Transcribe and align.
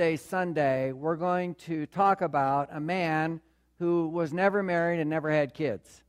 Day 0.00 0.16
Sunday, 0.16 0.92
we're 0.92 1.16
going 1.16 1.56
to 1.66 1.84
talk 1.84 2.22
about 2.22 2.70
a 2.72 2.80
man 2.80 3.38
who 3.78 4.08
was 4.08 4.32
never 4.32 4.62
married 4.62 4.98
and 4.98 5.10
never 5.10 5.30
had 5.30 5.52
kids. 5.52 6.02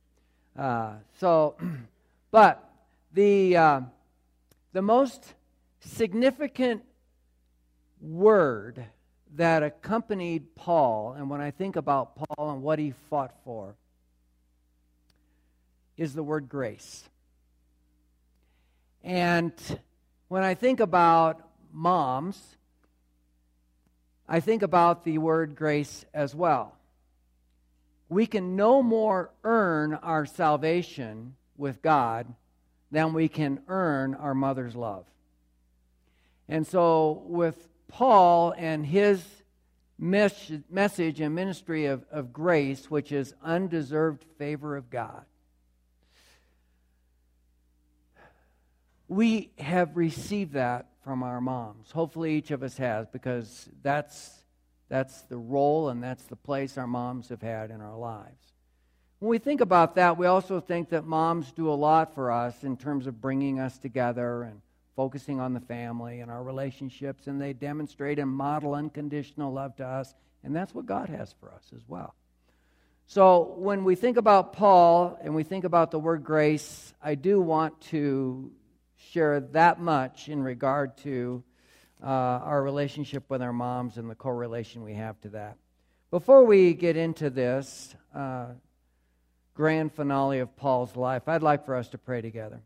Uh, 0.58 0.94
so, 1.20 1.56
but 2.30 2.72
the, 3.12 3.54
uh, 3.54 3.80
the 4.72 4.80
most 4.80 5.34
significant 5.80 6.84
word 8.00 8.82
that 9.34 9.62
accompanied 9.62 10.54
Paul, 10.54 11.12
and 11.12 11.28
when 11.28 11.42
I 11.42 11.50
think 11.50 11.76
about 11.76 12.16
Paul 12.16 12.50
and 12.50 12.62
what 12.62 12.78
he 12.78 12.94
fought 13.10 13.34
for, 13.44 13.76
is 15.98 16.14
the 16.14 16.22
word 16.22 16.48
grace. 16.48 17.04
And 19.04 19.52
when 20.28 20.44
I 20.44 20.54
think 20.54 20.80
about 20.80 21.46
moms, 21.74 22.56
I 24.32 24.40
think 24.40 24.62
about 24.62 25.04
the 25.04 25.18
word 25.18 25.54
grace 25.56 26.06
as 26.14 26.34
well. 26.34 26.74
We 28.08 28.24
can 28.24 28.56
no 28.56 28.82
more 28.82 29.30
earn 29.44 29.92
our 29.92 30.24
salvation 30.24 31.36
with 31.58 31.82
God 31.82 32.32
than 32.90 33.12
we 33.12 33.28
can 33.28 33.60
earn 33.68 34.14
our 34.14 34.34
mother's 34.34 34.74
love. 34.74 35.04
And 36.48 36.66
so, 36.66 37.24
with 37.26 37.68
Paul 37.88 38.54
and 38.56 38.86
his 38.86 39.22
mes- 39.98 40.60
message 40.70 41.20
and 41.20 41.34
ministry 41.34 41.84
of, 41.84 42.06
of 42.10 42.32
grace, 42.32 42.90
which 42.90 43.12
is 43.12 43.34
undeserved 43.44 44.24
favor 44.38 44.78
of 44.78 44.88
God, 44.88 45.26
we 49.08 49.50
have 49.58 49.94
received 49.94 50.54
that 50.54 50.86
from 51.02 51.22
our 51.22 51.40
moms. 51.40 51.90
Hopefully, 51.90 52.34
each 52.34 52.50
of 52.50 52.62
us 52.62 52.76
has, 52.76 53.06
because 53.08 53.68
that's, 53.82 54.30
that's 54.88 55.22
the 55.22 55.36
role 55.36 55.88
and 55.88 56.02
that's 56.02 56.24
the 56.24 56.36
place 56.36 56.78
our 56.78 56.86
moms 56.86 57.28
have 57.28 57.42
had 57.42 57.70
in 57.70 57.80
our 57.80 57.96
lives. 57.96 58.52
When 59.18 59.28
we 59.28 59.38
think 59.38 59.60
about 59.60 59.94
that, 59.96 60.18
we 60.18 60.26
also 60.26 60.60
think 60.60 60.90
that 60.90 61.04
moms 61.04 61.52
do 61.52 61.70
a 61.70 61.74
lot 61.74 62.14
for 62.14 62.32
us 62.32 62.64
in 62.64 62.76
terms 62.76 63.06
of 63.06 63.20
bringing 63.20 63.60
us 63.60 63.78
together 63.78 64.42
and 64.42 64.60
focusing 64.96 65.40
on 65.40 65.54
the 65.54 65.60
family 65.60 66.20
and 66.20 66.30
our 66.30 66.42
relationships, 66.42 67.26
and 67.26 67.40
they 67.40 67.52
demonstrate 67.52 68.18
and 68.18 68.30
model 68.30 68.74
unconditional 68.74 69.52
love 69.52 69.76
to 69.76 69.86
us, 69.86 70.14
and 70.44 70.54
that's 70.54 70.74
what 70.74 70.86
God 70.86 71.08
has 71.08 71.32
for 71.40 71.50
us 71.52 71.64
as 71.74 71.82
well. 71.88 72.14
So 73.06 73.54
when 73.58 73.84
we 73.84 73.94
think 73.94 74.16
about 74.16 74.52
Paul 74.52 75.18
and 75.22 75.34
we 75.34 75.42
think 75.42 75.64
about 75.64 75.90
the 75.90 75.98
word 75.98 76.24
grace, 76.24 76.94
I 77.02 77.14
do 77.14 77.40
want 77.40 77.80
to 77.90 78.50
share 79.10 79.40
that 79.40 79.80
much 79.80 80.28
in 80.28 80.42
regard 80.42 80.96
to 80.98 81.42
uh, 82.02 82.06
our 82.06 82.62
relationship 82.62 83.24
with 83.28 83.42
our 83.42 83.52
moms 83.52 83.96
and 83.96 84.10
the 84.10 84.14
correlation 84.14 84.82
we 84.82 84.94
have 84.94 85.20
to 85.20 85.28
that. 85.30 85.56
Before 86.10 86.44
we 86.44 86.74
get 86.74 86.96
into 86.96 87.30
this 87.30 87.94
uh, 88.14 88.46
grand 89.54 89.92
finale 89.92 90.40
of 90.40 90.54
Paul's 90.56 90.96
life, 90.96 91.28
I'd 91.28 91.42
like 91.42 91.64
for 91.64 91.76
us 91.76 91.88
to 91.88 91.98
pray 91.98 92.20
together. 92.20 92.60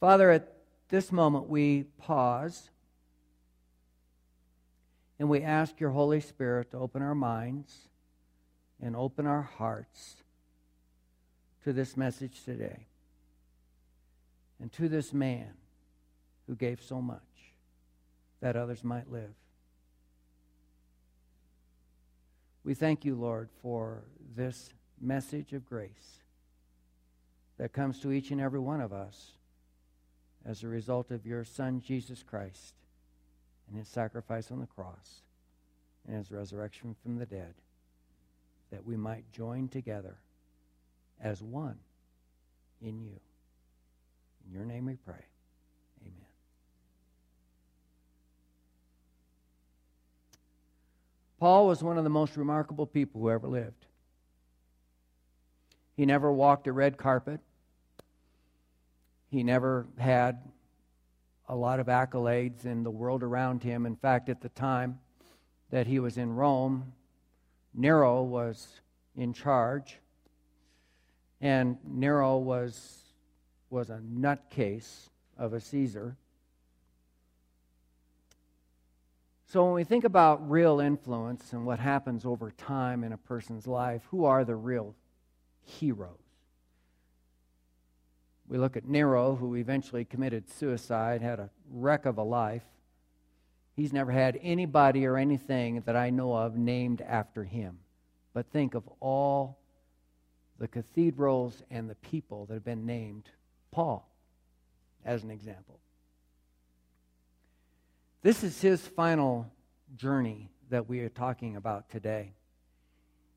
Father, 0.00 0.30
at 0.30 0.52
this 0.88 1.10
moment 1.10 1.48
we 1.48 1.84
pause 1.98 2.70
and 5.18 5.28
we 5.28 5.42
ask 5.42 5.80
your 5.80 5.90
Holy 5.90 6.20
Spirit 6.20 6.70
to 6.70 6.78
open 6.78 7.02
our 7.02 7.14
minds 7.14 7.88
and 8.80 8.94
open 8.96 9.26
our 9.26 9.42
hearts 9.42 10.16
to 11.64 11.72
this 11.72 11.96
message 11.96 12.44
today 12.44 12.86
and 14.64 14.72
to 14.72 14.88
this 14.88 15.12
man 15.12 15.50
who 16.46 16.56
gave 16.56 16.80
so 16.80 16.98
much 17.02 17.20
that 18.40 18.56
others 18.56 18.82
might 18.82 19.12
live. 19.12 19.34
We 22.64 22.72
thank 22.72 23.04
you, 23.04 23.14
Lord, 23.14 23.50
for 23.60 24.04
this 24.34 24.70
message 24.98 25.52
of 25.52 25.66
grace 25.66 26.22
that 27.58 27.74
comes 27.74 28.00
to 28.00 28.10
each 28.10 28.30
and 28.30 28.40
every 28.40 28.58
one 28.58 28.80
of 28.80 28.90
us 28.90 29.32
as 30.46 30.62
a 30.62 30.68
result 30.68 31.10
of 31.10 31.26
your 31.26 31.44
Son, 31.44 31.82
Jesus 31.86 32.22
Christ, 32.22 32.72
and 33.68 33.76
his 33.76 33.88
sacrifice 33.88 34.50
on 34.50 34.60
the 34.60 34.66
cross 34.66 35.20
and 36.08 36.16
his 36.16 36.32
resurrection 36.32 36.96
from 37.02 37.18
the 37.18 37.26
dead, 37.26 37.52
that 38.70 38.86
we 38.86 38.96
might 38.96 39.30
join 39.30 39.68
together 39.68 40.16
as 41.20 41.42
one 41.42 41.80
in 42.80 43.02
you. 43.02 43.20
In 44.46 44.52
your 44.52 44.64
name 44.64 44.86
we 44.86 44.94
pray. 44.94 45.24
Amen. 46.02 46.14
Paul 51.38 51.66
was 51.66 51.82
one 51.82 51.98
of 51.98 52.04
the 52.04 52.10
most 52.10 52.36
remarkable 52.36 52.86
people 52.86 53.20
who 53.20 53.30
ever 53.30 53.48
lived. 53.48 53.86
He 55.96 56.06
never 56.06 56.32
walked 56.32 56.66
a 56.66 56.72
red 56.72 56.96
carpet. 56.96 57.40
He 59.30 59.42
never 59.42 59.86
had 59.98 60.38
a 61.48 61.54
lot 61.54 61.80
of 61.80 61.86
accolades 61.86 62.64
in 62.64 62.82
the 62.82 62.90
world 62.90 63.22
around 63.22 63.62
him. 63.62 63.86
In 63.86 63.96
fact, 63.96 64.28
at 64.28 64.40
the 64.40 64.48
time 64.48 64.98
that 65.70 65.86
he 65.86 65.98
was 65.98 66.16
in 66.16 66.34
Rome, 66.34 66.92
Nero 67.74 68.22
was 68.22 68.80
in 69.16 69.32
charge. 69.32 69.98
And 71.40 71.76
Nero 71.84 72.38
was 72.38 73.03
was 73.74 73.90
a 73.90 74.00
nutcase 74.08 75.08
of 75.36 75.52
a 75.52 75.60
Caesar. 75.60 76.16
So, 79.48 79.64
when 79.64 79.74
we 79.74 79.82
think 79.82 80.04
about 80.04 80.48
real 80.48 80.78
influence 80.78 81.52
and 81.52 81.66
what 81.66 81.80
happens 81.80 82.24
over 82.24 82.52
time 82.52 83.02
in 83.02 83.12
a 83.12 83.18
person's 83.18 83.66
life, 83.66 84.02
who 84.12 84.26
are 84.26 84.44
the 84.44 84.54
real 84.54 84.94
heroes? 85.64 86.20
We 88.46 88.58
look 88.58 88.76
at 88.76 88.86
Nero, 88.86 89.34
who 89.34 89.56
eventually 89.56 90.04
committed 90.04 90.48
suicide, 90.48 91.20
had 91.20 91.40
a 91.40 91.50
wreck 91.68 92.06
of 92.06 92.16
a 92.16 92.22
life. 92.22 92.62
He's 93.74 93.92
never 93.92 94.12
had 94.12 94.38
anybody 94.40 95.04
or 95.04 95.16
anything 95.16 95.82
that 95.84 95.96
I 95.96 96.10
know 96.10 96.32
of 96.32 96.56
named 96.56 97.00
after 97.00 97.42
him. 97.42 97.80
But 98.34 98.46
think 98.52 98.74
of 98.74 98.88
all 99.00 99.58
the 100.60 100.68
cathedrals 100.68 101.64
and 101.72 101.90
the 101.90 101.96
people 101.96 102.46
that 102.46 102.54
have 102.54 102.64
been 102.64 102.86
named 102.86 103.30
Paul, 103.74 104.08
as 105.04 105.24
an 105.24 105.32
example. 105.32 105.80
This 108.22 108.44
is 108.44 108.60
his 108.60 108.80
final 108.80 109.50
journey 109.96 110.48
that 110.70 110.88
we 110.88 111.00
are 111.00 111.08
talking 111.08 111.56
about 111.56 111.90
today. 111.90 112.34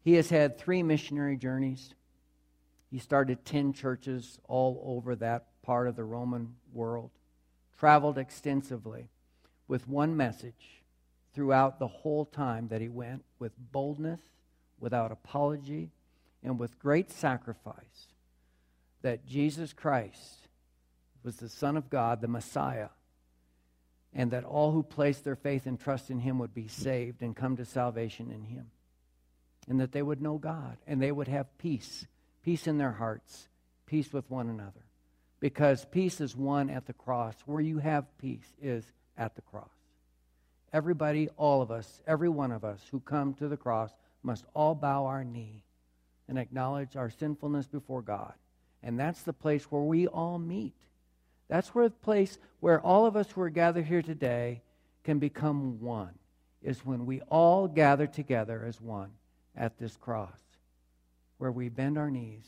He 0.03 0.13
has 0.13 0.29
had 0.29 0.59
three 0.59 0.83
missionary 0.83 1.37
journeys. 1.37 1.95
He 2.91 2.99
started 2.99 3.45
10 3.45 3.73
churches 3.73 4.37
all 4.47 4.79
over 4.85 5.15
that 5.15 5.47
part 5.63 5.87
of 5.87 5.95
the 5.95 6.03
Roman 6.03 6.53
world, 6.71 7.09
traveled 7.79 8.19
extensively 8.19 9.09
with 9.67 9.87
one 9.87 10.15
message 10.15 10.83
throughout 11.33 11.79
the 11.79 11.87
whole 11.87 12.25
time 12.25 12.67
that 12.67 12.79
he 12.79 12.89
went 12.89 13.23
with 13.39 13.53
boldness, 13.71 14.21
without 14.79 15.11
apology, 15.11 15.89
and 16.43 16.59
with 16.59 16.77
great 16.77 17.11
sacrifice 17.11 18.13
that 19.01 19.25
Jesus 19.25 19.73
Christ 19.73 20.47
was 21.23 21.37
the 21.37 21.49
Son 21.49 21.77
of 21.77 21.89
God, 21.89 22.21
the 22.21 22.27
Messiah, 22.27 22.89
and 24.13 24.31
that 24.31 24.43
all 24.43 24.71
who 24.71 24.83
placed 24.83 25.23
their 25.23 25.35
faith 25.35 25.65
and 25.65 25.79
trust 25.79 26.09
in 26.09 26.19
him 26.19 26.39
would 26.39 26.53
be 26.53 26.67
saved 26.67 27.21
and 27.21 27.35
come 27.35 27.57
to 27.57 27.65
salvation 27.65 28.31
in 28.31 28.43
him. 28.43 28.67
And 29.67 29.81
that 29.81 29.91
they 29.91 30.01
would 30.01 30.21
know 30.21 30.37
God 30.37 30.77
and 30.87 31.01
they 31.01 31.11
would 31.11 31.27
have 31.27 31.57
peace, 31.57 32.07
peace 32.43 32.67
in 32.67 32.77
their 32.77 32.93
hearts, 32.93 33.49
peace 33.85 34.13
with 34.13 34.29
one 34.31 34.47
another. 34.47 34.85
Because 35.39 35.85
peace 35.85 36.21
is 36.21 36.35
won 36.35 36.69
at 36.69 36.87
the 36.87 36.93
cross. 36.93 37.35
Where 37.45 37.61
you 37.61 37.79
have 37.79 38.05
peace 38.17 38.47
is 38.61 38.85
at 39.17 39.35
the 39.35 39.41
cross. 39.41 39.69
Everybody, 40.73 41.29
all 41.37 41.61
of 41.61 41.69
us, 41.69 42.01
every 42.07 42.29
one 42.29 42.51
of 42.51 42.63
us 42.63 42.81
who 42.89 42.99
come 43.01 43.33
to 43.35 43.47
the 43.47 43.57
cross 43.57 43.91
must 44.23 44.45
all 44.53 44.73
bow 44.73 45.05
our 45.05 45.23
knee 45.23 45.63
and 46.27 46.39
acknowledge 46.39 46.95
our 46.95 47.09
sinfulness 47.09 47.67
before 47.67 48.01
God 48.01 48.33
and 48.83 48.99
that's 48.99 49.23
the 49.23 49.33
place 49.33 49.65
where 49.65 49.81
we 49.81 50.07
all 50.07 50.37
meet. 50.39 50.75
That's 51.47 51.69
where 51.69 51.89
the 51.89 51.95
place 51.95 52.37
where 52.59 52.81
all 52.81 53.05
of 53.05 53.15
us 53.15 53.31
who 53.31 53.41
are 53.41 53.49
gathered 53.49 53.85
here 53.85 54.01
today 54.01 54.61
can 55.03 55.19
become 55.19 55.79
one, 55.79 56.13
is 56.61 56.85
when 56.85 57.05
we 57.05 57.21
all 57.21 57.67
gather 57.67 58.07
together 58.07 58.65
as 58.67 58.81
one 58.81 59.11
at 59.55 59.77
this 59.77 59.95
cross, 59.95 60.39
where 61.37 61.51
we 61.51 61.69
bend 61.69 61.97
our 61.97 62.11
knees 62.11 62.45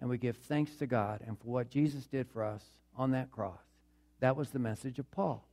and 0.00 0.10
we 0.10 0.18
give 0.18 0.36
thanks 0.36 0.76
to 0.76 0.86
God 0.86 1.22
and 1.26 1.38
for 1.38 1.46
what 1.46 1.70
Jesus 1.70 2.06
did 2.06 2.28
for 2.28 2.44
us 2.44 2.62
on 2.96 3.12
that 3.12 3.30
cross. 3.30 3.62
That 4.20 4.36
was 4.36 4.50
the 4.50 4.58
message 4.58 4.98
of 4.98 5.10
Paul. 5.10 5.46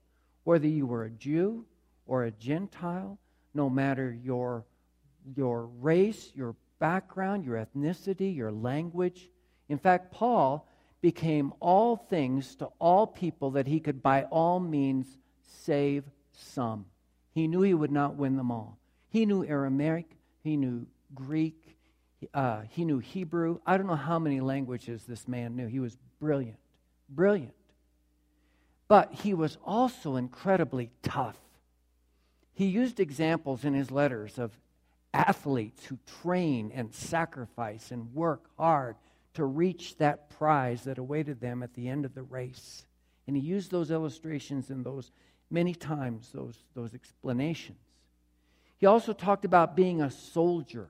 Whether 0.44 0.68
you 0.68 0.86
were 0.86 1.06
a 1.06 1.10
Jew 1.10 1.66
or 2.06 2.24
a 2.24 2.31
Gentile, 2.31 3.18
no 3.54 3.69
matter 3.69 4.16
your, 4.24 4.66
your 5.36 5.68
race, 5.80 6.31
your 6.36 6.56
background, 6.80 7.46
your 7.46 7.66
ethnicity, 7.66 8.36
your 8.36 8.52
language, 8.52 9.30
in 9.70 9.78
fact, 9.78 10.12
Paul 10.12 10.68
became 11.02 11.54
all 11.60 11.96
things 11.96 12.56
to 12.56 12.70
all 12.80 13.08
people 13.08 13.52
that 13.52 13.68
he 13.68 13.80
could 13.80 14.02
by 14.02 14.24
all 14.24 14.60
means 14.60 15.18
save 15.44 16.04
some. 16.32 16.86
He 17.32 17.48
knew 17.48 17.62
he 17.62 17.74
would 17.74 17.92
not 17.92 18.16
win 18.16 18.38
them 18.38 18.52
all. 18.52 18.78
He 19.10 19.26
knew 19.26 19.46
Aramaic, 19.46 20.18
he 20.44 20.58
knew 20.58 20.88
Greek, 21.14 21.78
uh, 22.34 22.62
he 22.70 22.86
knew 22.86 23.00
Hebrew. 23.00 23.60
I 23.66 23.78
don't 23.78 23.88
know 23.88 23.96
how 23.96 24.20
many 24.20 24.40
languages 24.40 25.04
this 25.04 25.28
man 25.28 25.56
knew. 25.56 25.68
He 25.68 25.80
was 25.80 25.98
brilliant, 26.20 26.58
brilliant. 27.10 27.54
But 28.88 29.14
he 29.14 29.34
was 29.34 29.58
also 29.66 30.16
incredibly 30.16 30.92
tough. 31.02 31.38
He 32.54 32.66
used 32.66 33.00
examples 33.00 33.66
in 33.66 33.74
his 33.74 33.92
letters 33.92 34.38
of 34.38 34.58
athletes 35.14 35.86
who 35.86 35.98
train 36.22 36.72
and 36.74 36.94
sacrifice 36.94 37.92
and 37.92 38.14
work 38.14 38.50
hard 38.58 38.96
to 39.36 39.46
reach 39.46 39.98
that 39.98 40.30
prize 40.30 40.84
that 40.84 40.98
awaited 40.98 41.40
them 41.40 41.64
at 41.64 41.74
the 41.74 41.88
end 41.88 42.06
of 42.06 42.14
the 42.14 42.24
race. 42.24 42.86
And 43.28 43.36
he 43.36 43.42
used 43.42 43.72
those 43.72 43.92
illustrations 43.92 44.70
and 44.70 44.86
those 44.86 45.12
many 45.50 45.74
times, 45.74 46.30
those, 46.34 46.58
those 46.74 46.94
explanations. 46.94 47.78
He 48.78 48.86
also 48.86 49.14
talked 49.14 49.46
about 49.46 49.76
being 49.76 50.02
a 50.02 50.12
soldier. 50.12 50.88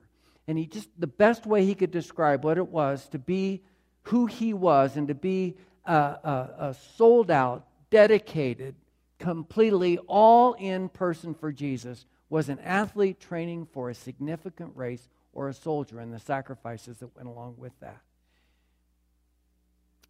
And 0.48 0.58
he 0.58 0.66
just, 0.66 0.88
the 0.98 1.06
best 1.06 1.46
way 1.46 1.64
he 1.64 1.74
could 1.74 1.90
describe 1.90 2.44
what 2.44 2.58
it 2.58 2.68
was 2.68 3.08
to 3.08 3.18
be 3.18 3.62
who 4.02 4.26
he 4.26 4.54
was 4.54 4.96
and 4.96 5.08
to 5.08 5.14
be 5.14 5.56
a, 5.84 5.92
a, 5.92 6.50
a 6.58 6.76
sold 6.96 7.30
out, 7.30 7.66
dedicated, 7.90 8.74
completely 9.18 9.98
all 10.06 10.52
in 10.54 10.88
person 10.88 11.34
for 11.34 11.50
Jesus 11.52 12.04
was 12.28 12.48
an 12.48 12.58
athlete 12.60 13.20
training 13.20 13.66
for 13.72 13.90
a 13.90 13.94
significant 13.94 14.72
race 14.74 15.08
or 15.32 15.48
a 15.48 15.54
soldier 15.54 16.00
and 16.00 16.12
the 16.12 16.18
sacrifices 16.18 16.98
that 16.98 17.14
went 17.16 17.28
along 17.28 17.54
with 17.58 17.72
that. 17.80 18.00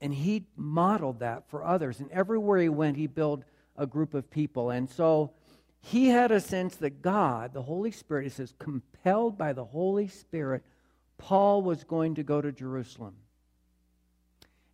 And 0.01 0.15
he 0.15 0.47
modeled 0.57 1.21
that 1.21 1.49
for 1.49 1.65
others. 1.65 2.01
And 2.01 2.11
everywhere 2.11 2.61
he 2.61 2.69
went, 2.69 2.97
he 2.97 3.07
built 3.07 3.45
a 3.77 3.87
group 3.87 4.15
of 4.15 4.31
people. 4.31 4.71
And 4.71 4.91
so 4.91 5.33
he 5.81 6.09
had 6.09 6.33
a 6.33 6.41
sense 6.41 6.77
that 6.77 7.03
God, 7.03 7.55
the 7.55 7.63
Holy 7.63 7.91
Spirit, 7.91 8.27
it 8.27 8.33
says, 8.33 8.53
compelled 8.59 9.39
by 9.39 9.53
the 9.53 9.65
Holy 9.65 10.09
Spirit, 10.09 10.63
Paul 11.19 11.63
was 11.63 11.85
going 11.85 12.17
to 12.17 12.23
go 12.23 12.41
to 12.41 12.53
Jerusalem. 12.53 13.15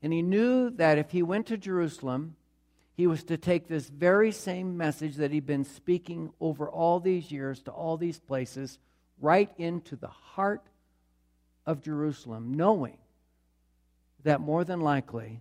And 0.02 0.12
he 0.12 0.22
knew 0.22 0.70
that 0.70 0.98
if 0.98 1.10
he 1.10 1.22
went 1.22 1.46
to 1.46 1.56
Jerusalem, 1.56 2.36
he 2.94 3.06
was 3.06 3.24
to 3.24 3.36
take 3.36 3.68
this 3.68 3.88
very 3.88 4.32
same 4.32 4.76
message 4.76 5.16
that 5.16 5.30
he'd 5.30 5.46
been 5.46 5.64
speaking 5.64 6.32
over 6.40 6.68
all 6.68 6.98
these 6.98 7.30
years 7.30 7.62
to 7.62 7.70
all 7.70 7.96
these 7.96 8.18
places 8.18 8.78
right 9.20 9.50
into 9.56 9.96
the 9.96 10.08
heart 10.08 10.66
of 11.64 11.80
Jerusalem, 11.80 12.54
knowing 12.54 12.98
that 14.24 14.40
more 14.40 14.64
than 14.64 14.80
likely 14.80 15.40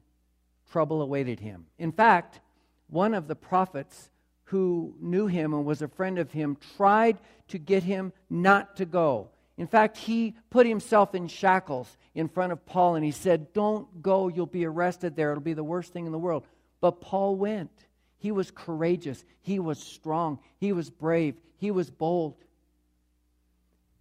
trouble 0.71 1.01
awaited 1.01 1.39
him. 1.39 1.65
In 1.77 1.91
fact, 1.91 2.39
one 2.87 3.13
of 3.13 3.27
the 3.27 3.35
prophets 3.35 4.09
who 4.45 4.95
knew 4.99 5.27
him 5.27 5.53
and 5.53 5.65
was 5.65 5.81
a 5.81 5.87
friend 5.87 6.19
of 6.19 6.31
him 6.31 6.57
tried 6.75 7.17
to 7.49 7.57
get 7.57 7.83
him 7.83 8.11
not 8.29 8.75
to 8.77 8.85
go. 8.85 9.29
In 9.57 9.67
fact, 9.67 9.97
he 9.97 10.35
put 10.49 10.65
himself 10.65 11.13
in 11.13 11.27
shackles 11.27 11.97
in 12.15 12.27
front 12.27 12.51
of 12.51 12.65
Paul 12.65 12.95
and 12.95 13.05
he 13.05 13.11
said, 13.11 13.53
Don't 13.53 14.01
go, 14.01 14.27
you'll 14.27 14.45
be 14.45 14.65
arrested 14.65 15.15
there. 15.15 15.31
It'll 15.31 15.41
be 15.41 15.53
the 15.53 15.63
worst 15.63 15.93
thing 15.93 16.05
in 16.05 16.11
the 16.11 16.17
world. 16.17 16.45
But 16.79 16.99
Paul 17.01 17.35
went. 17.35 17.71
He 18.17 18.31
was 18.31 18.51
courageous, 18.51 19.25
he 19.41 19.59
was 19.59 19.79
strong, 19.79 20.37
he 20.59 20.73
was 20.73 20.91
brave, 20.91 21.35
he 21.57 21.71
was 21.71 21.89
bold. 21.89 22.35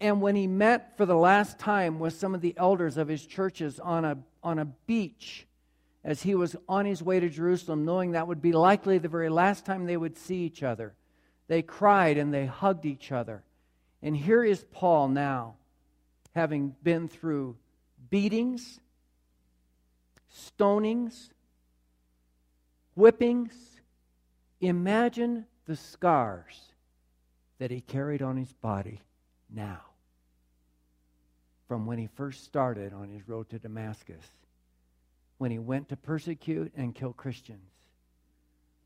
And 0.00 0.22
when 0.22 0.34
he 0.34 0.46
met 0.46 0.96
for 0.96 1.04
the 1.04 1.16
last 1.16 1.58
time 1.58 1.98
with 1.98 2.14
some 2.14 2.34
of 2.34 2.40
the 2.40 2.54
elders 2.56 2.96
of 2.96 3.08
his 3.08 3.26
churches 3.26 3.78
on 3.78 4.04
a, 4.04 4.18
on 4.42 4.58
a 4.58 4.64
beach, 4.64 5.46
as 6.02 6.22
he 6.22 6.34
was 6.34 6.56
on 6.66 6.86
his 6.86 7.02
way 7.02 7.20
to 7.20 7.28
Jerusalem, 7.28 7.84
knowing 7.84 8.12
that 8.12 8.26
would 8.26 8.40
be 8.40 8.52
likely 8.52 8.96
the 8.96 9.08
very 9.08 9.28
last 9.28 9.66
time 9.66 9.84
they 9.84 9.98
would 9.98 10.16
see 10.16 10.38
each 10.38 10.62
other, 10.62 10.94
they 11.48 11.60
cried 11.60 12.16
and 12.16 12.32
they 12.32 12.46
hugged 12.46 12.86
each 12.86 13.12
other. 13.12 13.42
And 14.02 14.16
here 14.16 14.42
is 14.42 14.64
Paul 14.72 15.08
now, 15.08 15.56
having 16.34 16.74
been 16.82 17.06
through 17.06 17.56
beatings, 18.08 18.80
stonings, 20.34 21.28
whippings. 22.96 23.52
Imagine 24.62 25.44
the 25.66 25.76
scars 25.76 26.72
that 27.58 27.70
he 27.70 27.82
carried 27.82 28.22
on 28.22 28.38
his 28.38 28.52
body 28.54 29.02
now 29.50 29.89
from 31.70 31.86
when 31.86 31.98
he 31.98 32.08
first 32.16 32.42
started 32.42 32.92
on 32.92 33.08
his 33.08 33.28
road 33.28 33.48
to 33.48 33.56
Damascus, 33.56 34.24
when 35.38 35.52
he 35.52 35.58
went 35.60 35.88
to 35.88 35.96
persecute 35.96 36.72
and 36.76 36.96
kill 36.96 37.12
Christians. 37.12 37.70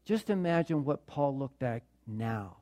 Just 0.04 0.28
imagine 0.28 0.84
what 0.84 1.06
Paul 1.06 1.38
looked 1.38 1.62
at 1.62 1.84
now 2.06 2.58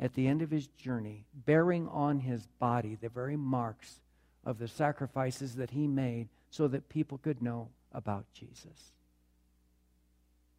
at 0.00 0.14
the 0.14 0.26
end 0.26 0.40
of 0.40 0.50
his 0.50 0.68
journey, 0.68 1.26
bearing 1.34 1.86
on 1.88 2.20
his 2.20 2.46
body 2.58 2.94
the 2.94 3.10
very 3.10 3.36
marks 3.36 4.00
of 4.42 4.58
the 4.58 4.68
sacrifices 4.68 5.56
that 5.56 5.72
he 5.72 5.86
made 5.86 6.30
so 6.48 6.66
that 6.68 6.88
people 6.88 7.18
could 7.18 7.42
know 7.42 7.68
about 7.92 8.24
Jesus. 8.32 8.94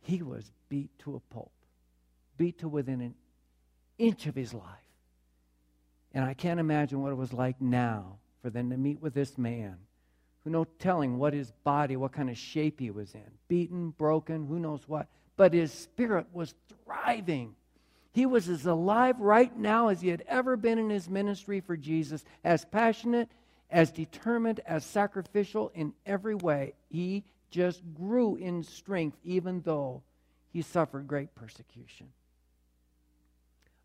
He 0.02 0.22
was 0.22 0.52
beat 0.70 0.92
to 1.00 1.16
a 1.16 1.34
pulp, 1.34 1.52
beat 2.38 2.60
to 2.60 2.70
within 2.70 3.02
an 3.02 3.16
inch 3.98 4.28
of 4.28 4.36
his 4.36 4.54
life. 4.54 4.68
And 6.14 6.24
I 6.24 6.36
can't 6.36 6.60
imagine 6.60 7.02
what 7.02 7.12
it 7.12 7.16
was 7.16 7.34
like 7.34 7.60
now 7.60 8.20
for 8.44 8.52
them 8.52 8.70
to 8.70 8.78
meet 8.78 9.02
with 9.02 9.16
this 9.16 9.38
man 9.40 9.78
who 10.44 10.52
no 10.52 10.66
telling 10.78 11.18
what 11.18 11.34
his 11.34 11.52
body, 11.64 11.96
what 11.96 12.12
kind 12.12 12.30
of 12.30 12.38
shape 12.38 12.80
he 12.80 12.92
was 12.92 13.16
in. 13.16 13.32
Beaten, 13.48 13.92
broken, 13.92 14.46
who 14.46 14.60
knows 14.60 14.88
what. 14.88 15.08
But 15.38 15.54
his 15.54 15.72
spirit 15.72 16.28
was 16.32 16.54
thriving. 16.86 17.56
He 18.12 18.26
was 18.26 18.50
as 18.50 18.66
alive 18.66 19.20
right 19.20 19.58
now 19.58 19.88
as 19.88 20.02
he 20.02 20.10
had 20.10 20.24
ever 20.28 20.56
been 20.58 20.78
in 20.78 20.90
his 20.90 21.10
ministry 21.10 21.62
for 21.62 21.76
Jesus, 21.76 22.24
as 22.44 22.66
passionate, 22.66 23.30
as 23.72 23.92
determined, 23.92 24.60
as 24.68 24.86
sacrificial 24.86 25.72
in 25.74 25.94
every 26.06 26.36
way. 26.36 26.74
He 26.90 27.24
just 27.50 27.82
grew 27.94 28.36
in 28.36 28.64
strength, 28.64 29.18
even 29.24 29.62
though 29.62 30.04
he 30.52 30.62
suffered 30.62 31.08
great 31.08 31.34
persecution. 31.34 32.10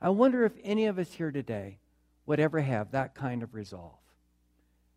I 0.00 0.11
wonder 0.11 0.44
if 0.44 0.52
any 0.62 0.87
of 0.87 0.99
us 0.99 1.12
here 1.12 1.31
today 1.31 1.78
would 2.26 2.40
ever 2.40 2.61
have 2.61 2.90
that 2.90 3.14
kind 3.14 3.43
of 3.43 3.54
resolve, 3.54 3.99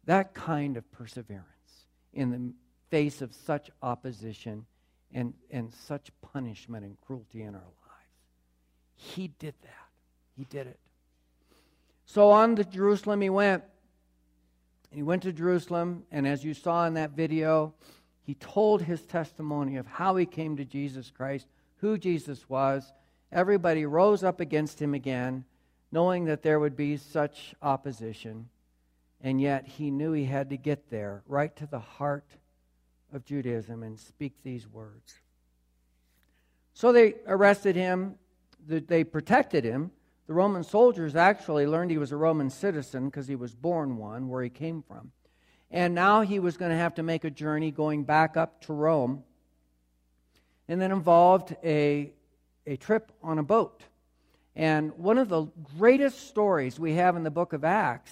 that 0.05 0.33
kind 0.33 0.77
of 0.77 0.91
perseverance 0.91 1.45
in 2.13 2.31
the 2.31 2.53
face 2.89 3.21
of 3.21 3.33
such 3.33 3.69
opposition 3.81 4.65
and, 5.13 5.33
and 5.49 5.71
such 5.71 6.11
punishment 6.21 6.83
and 6.83 6.99
cruelty 7.01 7.41
in 7.41 7.55
our 7.55 7.61
lives. 7.61 7.71
He 8.95 9.27
did 9.39 9.55
that. 9.63 9.89
He 10.35 10.45
did 10.45 10.67
it. 10.67 10.79
So 12.05 12.29
on 12.31 12.55
to 12.57 12.63
Jerusalem 12.63 13.21
he 13.21 13.29
went. 13.29 13.63
He 14.91 15.03
went 15.03 15.23
to 15.23 15.31
Jerusalem, 15.31 16.03
and 16.11 16.27
as 16.27 16.43
you 16.43 16.53
saw 16.53 16.85
in 16.85 16.95
that 16.95 17.11
video, 17.11 17.73
he 18.23 18.33
told 18.35 18.81
his 18.81 19.01
testimony 19.03 19.77
of 19.77 19.87
how 19.87 20.17
he 20.17 20.25
came 20.25 20.57
to 20.57 20.65
Jesus 20.65 21.09
Christ, 21.09 21.47
who 21.77 21.97
Jesus 21.97 22.49
was. 22.49 22.91
Everybody 23.31 23.85
rose 23.85 24.23
up 24.23 24.41
against 24.41 24.81
him 24.81 24.93
again, 24.93 25.45
knowing 25.91 26.25
that 26.25 26.41
there 26.41 26.59
would 26.59 26.75
be 26.75 26.97
such 26.97 27.55
opposition. 27.61 28.49
And 29.23 29.39
yet 29.39 29.67
he 29.67 29.91
knew 29.91 30.13
he 30.13 30.25
had 30.25 30.49
to 30.49 30.57
get 30.57 30.89
there, 30.89 31.21
right 31.27 31.55
to 31.57 31.67
the 31.67 31.79
heart 31.79 32.25
of 33.13 33.23
Judaism, 33.23 33.83
and 33.83 33.99
speak 33.99 34.33
these 34.43 34.67
words. 34.67 35.13
So 36.73 36.91
they 36.91 37.15
arrested 37.27 37.75
him, 37.75 38.15
they 38.67 39.03
protected 39.03 39.63
him. 39.63 39.91
The 40.27 40.33
Roman 40.33 40.63
soldiers 40.63 41.15
actually 41.15 41.67
learned 41.67 41.91
he 41.91 41.97
was 41.97 42.11
a 42.11 42.17
Roman 42.17 42.49
citizen 42.49 43.09
because 43.09 43.27
he 43.27 43.35
was 43.35 43.53
born 43.53 43.97
one, 43.97 44.29
where 44.29 44.43
he 44.43 44.49
came 44.49 44.81
from. 44.81 45.11
And 45.69 45.93
now 45.93 46.21
he 46.21 46.39
was 46.39 46.57
going 46.57 46.71
to 46.71 46.77
have 46.77 46.95
to 46.95 47.03
make 47.03 47.23
a 47.23 47.29
journey 47.29 47.71
going 47.71 48.03
back 48.03 48.37
up 48.37 48.61
to 48.61 48.73
Rome. 48.73 49.23
And 50.67 50.81
that 50.81 50.91
involved 50.91 51.55
a, 51.63 52.13
a 52.65 52.77
trip 52.77 53.11
on 53.21 53.39
a 53.39 53.43
boat. 53.43 53.83
And 54.55 54.93
one 54.97 55.17
of 55.17 55.29
the 55.29 55.47
greatest 55.77 56.27
stories 56.27 56.79
we 56.79 56.93
have 56.93 57.15
in 57.15 57.23
the 57.23 57.31
book 57.31 57.53
of 57.53 57.63
Acts 57.63 58.11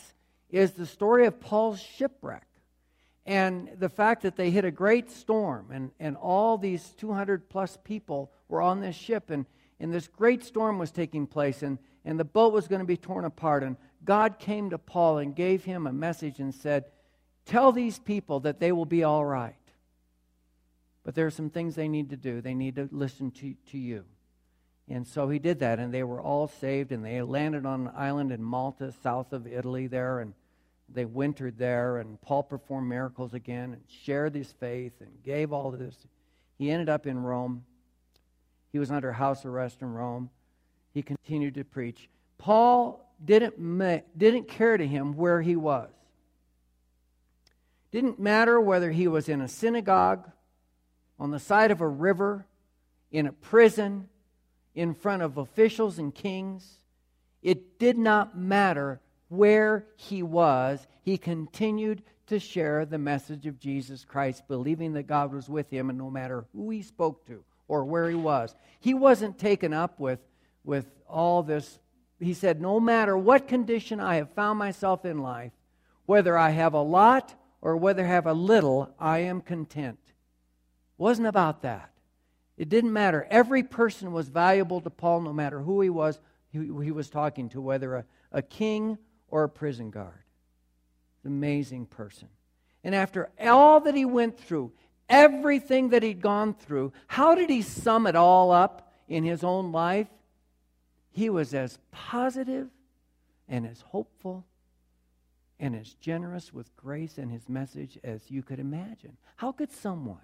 is 0.50 0.72
the 0.72 0.86
story 0.86 1.26
of 1.26 1.40
Paul's 1.40 1.82
shipwreck. 1.82 2.46
And 3.26 3.70
the 3.78 3.90
fact 3.90 4.24
that 4.24 4.36
they 4.36 4.50
hit 4.50 4.66
a 4.66 4.72
great 4.72 5.12
storm, 5.12 5.70
and, 5.72 5.92
and 6.00 6.18
all 6.18 6.58
these 6.58 6.90
200 6.98 7.48
plus 7.50 7.78
people 7.84 8.32
were 8.48 8.62
on 8.62 8.80
this 8.82 8.96
ship, 8.96 9.30
and, 9.30 9.46
and 9.80 9.94
this 9.94 10.08
great 10.08 10.44
storm 10.44 10.80
was 10.80 10.92
taking 10.92 11.28
place, 11.28 11.62
and, 11.62 11.78
and 12.04 12.20
the 12.20 12.26
boat 12.26 12.54
was 12.54 12.68
going 12.68 12.80
to 12.80 12.86
be 12.86 12.98
torn 12.98 13.26
apart. 13.26 13.64
And 13.64 13.78
God 14.04 14.40
came 14.40 14.72
to 14.72 14.80
Paul 14.80 15.20
and 15.20 15.36
gave 15.36 15.64
him 15.64 15.86
a 15.86 15.94
message 15.94 16.40
and 16.40 16.54
said, 16.54 16.86
Tell 17.46 17.72
these 17.72 18.00
people 18.00 18.42
that 18.42 18.60
they 18.60 18.72
will 18.72 18.86
be 18.86 19.04
all 19.04 19.26
right. 19.26 19.56
But 21.04 21.16
there 21.16 21.26
are 21.26 21.32
some 21.32 21.50
things 21.50 21.76
they 21.76 21.88
need 21.88 22.10
to 22.12 22.18
do. 22.18 22.42
They 22.42 22.54
need 22.54 22.76
to 22.76 22.88
listen 22.92 23.32
to, 23.32 23.56
to 23.72 23.78
you. 23.78 24.06
And 24.90 25.08
so 25.08 25.30
he 25.30 25.38
did 25.38 25.60
that, 25.60 25.78
and 25.78 25.94
they 25.94 26.04
were 26.04 26.20
all 26.20 26.48
saved, 26.48 26.92
and 26.92 27.06
they 27.06 27.22
landed 27.22 27.66
on 27.66 27.88
an 27.88 27.94
island 27.96 28.32
in 28.32 28.42
Malta, 28.42 28.92
south 29.04 29.34
of 29.34 29.46
Italy, 29.46 29.86
there, 29.86 30.20
and 30.20 30.34
they 30.92 31.06
wintered 31.06 31.60
there. 31.60 31.98
And 31.98 32.20
Paul 32.22 32.42
performed 32.42 32.90
miracles 32.90 33.36
again 33.36 33.74
and 33.74 33.84
shared 33.88 34.34
his 34.34 34.52
faith 34.52 34.94
and 35.00 35.24
gave 35.24 35.54
all 35.54 35.72
of 35.72 35.80
this. 35.80 35.96
He 36.58 36.72
ended 36.72 36.90
up 36.90 37.06
in 37.06 37.22
Rome. 37.22 37.66
He 38.72 38.80
was 38.80 38.90
under 38.90 39.14
house 39.14 39.46
arrest 39.46 39.82
in 39.82 39.94
Rome. 39.94 40.32
He 40.92 41.04
continued 41.04 41.54
to 41.56 41.64
preach. 41.64 42.10
Paul 42.40 43.14
didn't, 43.24 43.58
didn't 44.18 44.48
care 44.48 44.76
to 44.76 44.88
him 44.88 45.16
where 45.16 45.42
he 45.42 45.56
was. 45.56 45.92
Didn't 47.92 48.20
matter 48.20 48.60
whether 48.60 48.92
he 48.92 49.08
was 49.08 49.30
in 49.30 49.42
a 49.42 49.48
synagogue, 49.48 50.32
on 51.20 51.32
the 51.32 51.40
side 51.40 51.70
of 51.70 51.82
a 51.82 51.88
river, 51.88 52.48
in 53.12 53.28
a 53.28 53.34
prison, 53.34 54.08
in 54.76 54.94
front 54.94 55.22
of 55.22 55.38
officials 55.38 56.00
and 56.00 56.14
kings. 56.14 56.78
It 57.42 57.80
did 57.80 57.98
not 57.98 58.38
matter 58.38 59.00
where 59.30 59.86
he 59.96 60.24
was. 60.24 60.88
He 61.02 61.18
continued 61.18 62.04
to 62.28 62.40
share 62.40 62.86
the 62.86 62.98
message 62.98 63.48
of 63.48 63.60
Jesus 63.60 64.06
Christ, 64.06 64.48
believing 64.48 64.94
that 64.94 65.08
God 65.08 65.34
was 65.34 65.50
with 65.50 65.70
him, 65.70 65.90
and 65.90 65.98
no 65.98 66.10
matter 66.10 66.46
who 66.54 66.70
he 66.70 66.82
spoke 66.82 67.26
to 67.28 67.44
or 67.68 67.84
where 67.84 68.10
he 68.10 68.16
was, 68.16 68.56
he 68.80 68.94
wasn't 68.94 69.40
taken 69.40 69.74
up 69.74 70.00
with, 70.00 70.20
with 70.64 70.86
all 71.08 71.44
this. 71.44 71.80
He 72.20 72.34
said, 72.34 72.62
No 72.62 72.80
matter 72.80 73.18
what 73.18 73.48
condition 73.48 74.00
I 74.00 74.16
have 74.16 74.32
found 74.32 74.60
myself 74.60 75.06
in 75.06 75.20
life, 75.20 75.54
whether 76.06 76.38
I 76.38 76.52
have 76.52 76.74
a 76.74 76.82
lot 76.82 77.34
or 77.62 77.78
whether 77.78 78.04
I 78.04 78.10
have 78.10 78.28
a 78.28 78.34
little, 78.34 78.94
I 79.00 79.20
am 79.20 79.42
content. 79.42 80.00
Wasn't 80.98 81.28
about 81.28 81.62
that. 81.64 81.92
It 82.60 82.68
didn't 82.68 82.92
matter. 82.92 83.26
Every 83.30 83.64
person 83.64 84.12
was 84.12 84.28
valuable 84.28 84.82
to 84.82 84.90
Paul, 84.90 85.22
no 85.22 85.32
matter 85.32 85.62
who 85.62 85.80
he 85.80 85.90
was, 85.90 86.20
he, 86.52 86.60
he 86.60 86.92
was 86.92 87.10
talking 87.10 87.48
to, 87.50 87.62
whether 87.62 87.96
a, 87.96 88.06
a 88.34 88.42
king 88.42 88.98
or 89.30 89.46
a 89.46 89.50
prison 89.50 89.90
guard. 89.90 90.24
Amazing 91.24 91.86
person. 91.86 92.28
And 92.84 92.94
after 92.94 93.30
all 93.42 93.80
that 93.80 93.96
he 93.96 94.04
went 94.04 94.38
through, 94.38 94.74
everything 95.08 95.90
that 95.90 96.04
he'd 96.04 96.22
gone 96.22 96.54
through, 96.54 96.92
how 97.08 97.34
did 97.34 97.50
he 97.50 97.62
sum 97.62 98.06
it 98.06 98.18
all 98.18 98.52
up 98.52 98.92
in 99.08 99.24
his 99.24 99.42
own 99.42 99.72
life? 99.72 100.08
He 101.12 101.30
was 101.30 101.54
as 101.54 101.80
positive 101.92 102.68
and 103.48 103.66
as 103.66 103.80
hopeful 103.80 104.46
and 105.62 105.78
as 105.78 105.94
generous 105.94 106.54
with 106.54 106.76
grace 106.76 107.18
and 107.18 107.32
his 107.32 107.48
message 107.48 107.98
as 108.04 108.30
you 108.30 108.44
could 108.44 108.60
imagine. 108.60 109.16
How 109.38 109.54
could 109.54 109.72
someone 109.72 110.18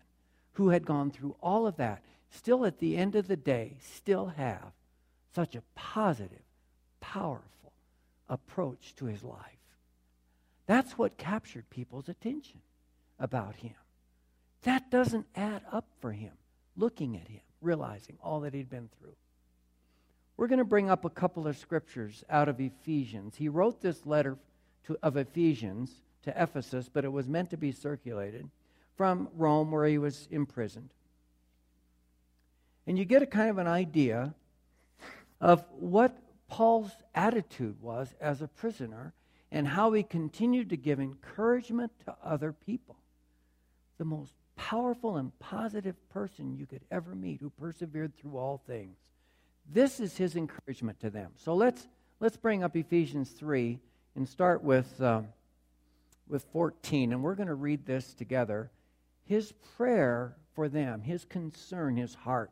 who 0.54 0.70
had 0.70 0.86
gone 0.86 1.12
through 1.12 1.36
all 1.42 1.65
of 1.65 1.77
that 1.77 2.04
still 2.29 2.65
at 2.65 2.79
the 2.79 2.98
end 2.98 3.15
of 3.15 3.27
the 3.27 3.36
day 3.36 3.77
still 3.82 4.27
have 4.27 4.74
such 5.34 5.55
a 5.55 5.63
positive, 5.75 6.44
powerful 7.00 7.74
approach 8.29 8.96
to 8.96 9.05
his 9.05 9.24
life? 9.24 9.39
That's 10.65 10.98
what 10.98 11.17
captured 11.17 11.70
people's 11.70 12.10
attention 12.10 12.60
about 13.20 13.55
him. 13.58 13.75
That 14.63 14.89
doesn't 14.89 15.27
add 15.36 15.62
up 15.72 15.86
for 16.00 16.12
him, 16.12 16.34
looking 16.75 17.17
at 17.17 17.27
him, 17.27 17.41
realizing 17.62 18.17
all 18.24 18.39
that 18.41 18.53
he'd 18.53 18.70
been 18.70 18.89
through. 19.00 19.15
We're 20.38 20.48
going 20.48 20.60
to 20.60 20.65
bring 20.65 20.89
up 20.89 21.05
a 21.05 21.10
couple 21.10 21.48
of 21.48 21.58
scriptures 21.58 22.24
out 22.29 22.50
of 22.50 22.60
Ephesians. 22.60 23.36
He 23.36 23.48
wrote 23.48 23.82
this 23.82 24.05
letter 24.05 24.38
to, 24.88 24.98
of 25.01 25.17
Ephesians 25.17 26.01
to 26.24 26.41
Ephesus, 26.41 26.89
but 26.91 27.05
it 27.05 27.12
was 27.12 27.27
meant 27.27 27.51
to 27.51 27.58
be 27.58 27.72
circulated 27.72 28.50
from 28.96 29.29
Rome, 29.36 29.72
where 29.72 29.86
he 29.86 29.98
was 29.98 30.27
imprisoned. 30.32 30.89
And 32.88 32.98
you 32.98 33.06
get 33.06 33.22
a 33.22 33.27
kind 33.27 33.50
of 33.50 33.58
an 33.58 33.68
idea 33.68 34.34
of 35.42 35.63
what 35.72 36.18
Paul's 36.48 36.92
attitude 37.13 37.82
was 37.82 38.13
as 38.22 38.42
a 38.42 38.48
prisoner 38.48 39.13
and 39.51 39.68
how 39.68 39.92
he 39.94 40.04
continued 40.04 40.70
to 40.70 40.77
give 40.77 41.00
encouragement 41.00 41.92
to 42.06 42.15
other 42.24 42.51
people. 42.51 42.98
The 43.98 44.06
most 44.06 44.34
powerful 44.56 45.18
and 45.18 45.38
positive 45.39 45.96
person 46.10 46.58
you 46.58 46.65
could 46.65 46.82
ever 46.92 47.15
meet 47.15 47.42
who 47.42 47.50
persevered 47.50 48.15
through 48.18 48.38
all 48.38 48.62
things. 48.68 48.98
This 49.72 50.00
is 50.00 50.18
his 50.18 50.36
encouragement 50.36 51.00
to 51.00 51.10
them. 51.10 51.32
So 51.38 51.56
let's, 51.56 51.88
let's 52.20 52.38
bring 52.38 52.63
up 52.63 52.75
Ephesians 52.75 53.32
3 53.32 53.80
and 54.15 54.27
start 54.27 54.63
with, 54.63 55.01
um, 55.01 55.27
with 56.27 56.44
14. 56.51 57.12
And 57.12 57.24
we're 57.24 57.36
going 57.36 57.48
to 57.48 57.56
read 57.56 57.86
this 57.86 58.13
together. 58.13 58.70
His 59.25 59.54
prayer 59.75 60.36
for 60.54 60.70
them, 60.70 61.01
his 61.01 61.25
concern, 61.25 61.98
his 61.98 62.13
heart, 62.13 62.51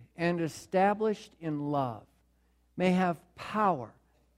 and 0.15 0.41
established 0.41 1.31
in 1.39 1.71
love, 1.71 2.03
may 2.77 2.91
have 2.91 3.17
power 3.35 3.91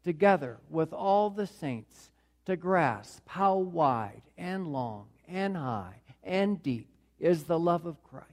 together 0.04 0.58
with 0.70 0.94
all 0.94 1.30
the 1.30 1.48
saints 1.48 2.10
to 2.46 2.56
grasp 2.56 3.22
how 3.28 3.58
wide 3.58 4.22
and 4.38 4.68
long 4.68 5.08
and 5.28 5.56
high 5.56 6.02
and 6.24 6.62
deep 6.62 6.88
is 7.20 7.44
the 7.44 7.60
love 7.60 7.86
of 7.86 8.04
Christ, 8.04 8.28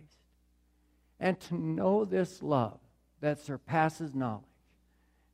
and 1.19 1.39
to 1.41 1.55
know 1.55 2.05
this 2.05 2.43
love 2.43 2.79
that 3.21 3.41
surpasses 3.41 4.15
knowledge, 4.15 4.45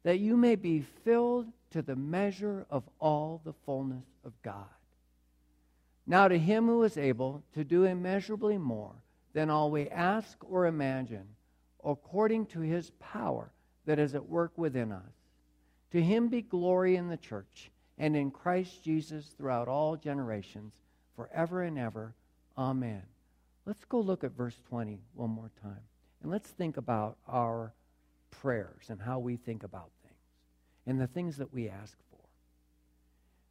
that 0.02 0.18
you 0.18 0.36
may 0.36 0.56
be 0.56 0.80
filled 1.04 1.46
to 1.70 1.82
the 1.82 1.96
measure 1.96 2.66
of 2.70 2.82
all 2.98 3.40
the 3.44 3.54
fullness 3.64 4.04
of 4.24 4.32
God. 4.42 4.66
Now, 6.06 6.28
to 6.28 6.38
him 6.38 6.66
who 6.66 6.82
is 6.84 6.96
able 6.96 7.42
to 7.54 7.64
do 7.64 7.84
immeasurably 7.84 8.58
more 8.58 8.94
than 9.32 9.50
all 9.50 9.70
we 9.70 9.88
ask 9.88 10.36
or 10.48 10.66
imagine, 10.66 11.26
according 11.86 12.46
to 12.46 12.60
his 12.60 12.90
power 12.98 13.52
that 13.86 13.98
is 13.98 14.14
at 14.14 14.28
work 14.28 14.52
within 14.58 14.92
us, 14.92 15.12
to 15.92 16.02
him 16.02 16.28
be 16.28 16.42
glory 16.42 16.96
in 16.96 17.08
the 17.08 17.16
church 17.16 17.70
and 17.96 18.16
in 18.16 18.30
Christ 18.30 18.82
Jesus 18.82 19.26
throughout 19.38 19.68
all 19.68 19.96
generations, 19.96 20.74
forever 21.14 21.62
and 21.62 21.78
ever. 21.78 22.14
Amen. 22.58 23.02
Let's 23.64 23.84
go 23.84 24.00
look 24.00 24.24
at 24.24 24.32
verse 24.32 24.56
20 24.68 25.00
one 25.14 25.30
more 25.30 25.50
time. 25.62 25.80
And 26.22 26.30
let's 26.30 26.50
think 26.50 26.76
about 26.76 27.16
our 27.28 27.72
prayers 28.30 28.86
and 28.88 29.00
how 29.00 29.18
we 29.18 29.36
think 29.36 29.62
about 29.62 29.90
things 30.02 30.16
and 30.86 31.00
the 31.00 31.06
things 31.06 31.36
that 31.38 31.52
we 31.52 31.68
ask 31.68 31.96
for. 32.10 32.18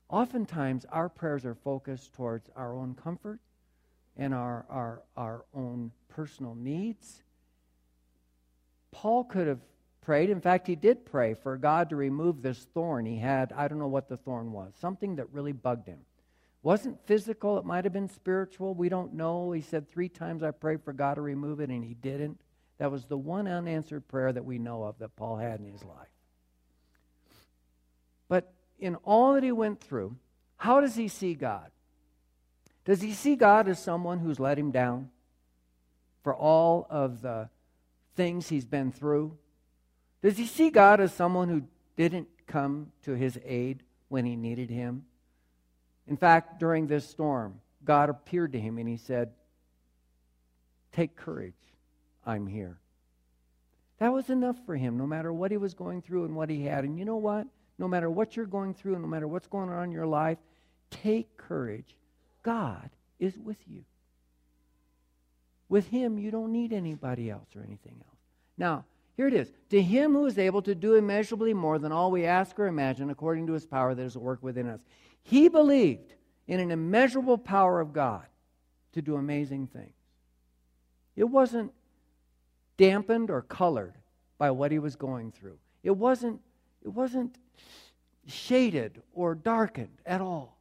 Oftentimes, 0.09 0.85
our 0.91 1.09
prayers 1.09 1.45
are 1.45 1.55
focused 1.55 2.13
towards 2.13 2.49
our 2.55 2.75
own 2.75 2.95
comfort 2.95 3.39
and 4.17 4.33
our, 4.33 4.65
our, 4.69 5.03
our 5.17 5.45
own 5.53 5.91
personal 6.09 6.55
needs. 6.55 7.23
Paul 8.95 9.25
could 9.25 9.47
have 9.47 9.59
prayed. 9.99 10.29
In 10.29 10.39
fact, 10.39 10.67
he 10.67 10.75
did 10.77 11.05
pray 11.05 11.33
for 11.33 11.57
God 11.57 11.89
to 11.89 11.97
remove 11.97 12.41
this 12.41 12.65
thorn 12.73 13.05
he 13.05 13.17
had. 13.17 13.51
I 13.51 13.67
don't 13.67 13.77
know 13.77 13.89
what 13.89 14.07
the 14.07 14.15
thorn 14.15 14.53
was, 14.53 14.73
something 14.79 15.17
that 15.17 15.33
really 15.33 15.51
bugged 15.51 15.85
him. 15.85 15.99
Wasn't 16.63 17.05
physical, 17.05 17.57
it 17.57 17.65
might 17.65 17.83
have 17.83 17.91
been 17.91 18.07
spiritual. 18.07 18.73
We 18.73 18.87
don't 18.87 19.13
know. 19.13 19.51
He 19.51 19.61
said 19.61 19.89
three 19.89 20.07
times 20.07 20.43
I 20.43 20.51
prayed 20.51 20.81
for 20.81 20.93
God 20.93 21.15
to 21.15 21.21
remove 21.21 21.59
it, 21.59 21.69
and 21.69 21.83
he 21.83 21.93
didn't. 21.93 22.39
That 22.77 22.89
was 22.89 23.05
the 23.05 23.17
one 23.17 23.47
unanswered 23.47 24.07
prayer 24.07 24.31
that 24.31 24.45
we 24.45 24.59
know 24.59 24.83
of 24.83 24.97
that 24.99 25.15
Paul 25.17 25.35
had 25.35 25.59
in 25.59 25.71
his 25.71 25.83
life. 25.83 26.07
But 28.29 28.51
in 28.79 28.95
all 29.03 29.33
that 29.33 29.43
he 29.43 29.51
went 29.51 29.81
through, 29.81 30.15
how 30.55 30.79
does 30.79 30.95
he 30.95 31.09
see 31.09 31.33
God? 31.33 31.69
Does 32.85 33.01
he 33.01 33.11
see 33.11 33.35
God 33.35 33.67
as 33.67 33.77
someone 33.77 34.19
who's 34.19 34.39
let 34.39 34.57
him 34.57 34.71
down 34.71 35.09
for 36.23 36.33
all 36.33 36.87
of 36.89 37.21
the 37.21 37.49
things 38.15 38.50
he's 38.50 38.65
been 38.65 38.91
through? 38.91 39.38
Does 40.22 40.38
he 40.38 40.45
see 40.45 40.69
God 40.69 41.00
as 41.01 41.13
someone 41.13 41.50
who 41.50 41.63
didn't 41.95 42.27
come 42.48 42.91
to 43.03 43.13
his 43.13 43.39
aid 43.45 43.84
when 44.07 44.25
he 44.25 44.36
needed 44.36 44.69
him? 44.69 45.05
In 46.07 46.17
fact, 46.17 46.60
during 46.60 46.88
this 46.88 47.07
storm, 47.07 47.62
God 47.84 48.10
appeared 48.10 48.53
to 48.53 48.60
him 48.60 48.77
and 48.77 48.88
he 48.88 48.98
said, 48.98 49.31
Take 50.91 51.15
courage, 51.15 51.53
I'm 52.25 52.48
here. 52.48 52.79
That 54.00 54.13
was 54.13 54.29
enough 54.29 54.57
for 54.65 54.75
him, 54.75 54.98
no 54.98 55.07
matter 55.07 55.31
what 55.31 55.51
he 55.51 55.57
was 55.57 55.74
going 55.74 56.01
through 56.01 56.25
and 56.25 56.36
what 56.36 56.50
he 56.50 56.63
had. 56.63 56.84
And 56.84 56.98
you 56.98 57.05
know 57.05 57.17
what? 57.17 57.48
no 57.77 57.88
matter 57.88 58.10
what 58.10 58.36
you're 58.36 58.45
going 58.45 58.74
through, 58.74 58.93
and 58.93 59.01
no 59.01 59.07
matter 59.07 59.27
what's 59.27 59.48
going 59.48 59.69
on 59.69 59.86
in 59.86 59.91
your 59.91 60.07
life, 60.07 60.38
take 60.89 61.38
courage. 61.38 61.95
God 62.43 62.89
is 63.19 63.38
with 63.38 63.57
you. 63.67 63.84
With 65.69 65.88
Him, 65.88 66.17
you 66.17 66.31
don't 66.31 66.51
need 66.51 66.74
anybody 66.74 67.29
else 67.29 67.55
or 67.55 67.63
anything 67.63 67.95
else. 68.05 68.17
Now, 68.57 68.86
here 69.17 69.27
it 69.27 69.34
is. 69.34 69.51
To 69.69 69.81
Him 69.81 70.13
who 70.13 70.25
is 70.25 70.38
able 70.38 70.62
to 70.63 70.75
do 70.75 70.95
immeasurably 70.95 71.53
more 71.53 71.79
than 71.79 71.91
all 71.91 72.12
we 72.12 72.25
ask 72.25 72.60
or 72.60 72.67
imagine, 72.67 73.10
according 73.10 73.48
to 73.48 73.53
His 73.53 73.65
power 73.65 73.95
that 73.95 74.01
is 74.01 74.15
at 74.15 74.22
work 74.22 74.43
within 74.43 74.67
us. 74.67 74.81
He 75.24 75.48
believed 75.48 76.13
in 76.48 76.60
an 76.60 76.72
immeasurable 76.72 77.38
power 77.38 77.79
of 77.79 77.93
God 77.93 78.25
to 78.93 79.01
do 79.01 79.15
amazing 79.15 79.67
things. 79.67 79.93
It 81.15 81.24
wasn't 81.24 81.72
dampened 82.77 83.29
or 83.29 83.41
colored 83.41 83.95
by 84.38 84.51
what 84.51 84.72
he 84.72 84.79
was 84.79 84.95
going 84.95 85.31
through. 85.31 85.57
It 85.84 85.95
wasn't, 85.95 86.41
it 86.84 86.89
wasn't 86.89 87.38
shaded 88.27 89.01
or 89.13 89.36
darkened 89.36 90.01
at 90.05 90.22
all. 90.22 90.57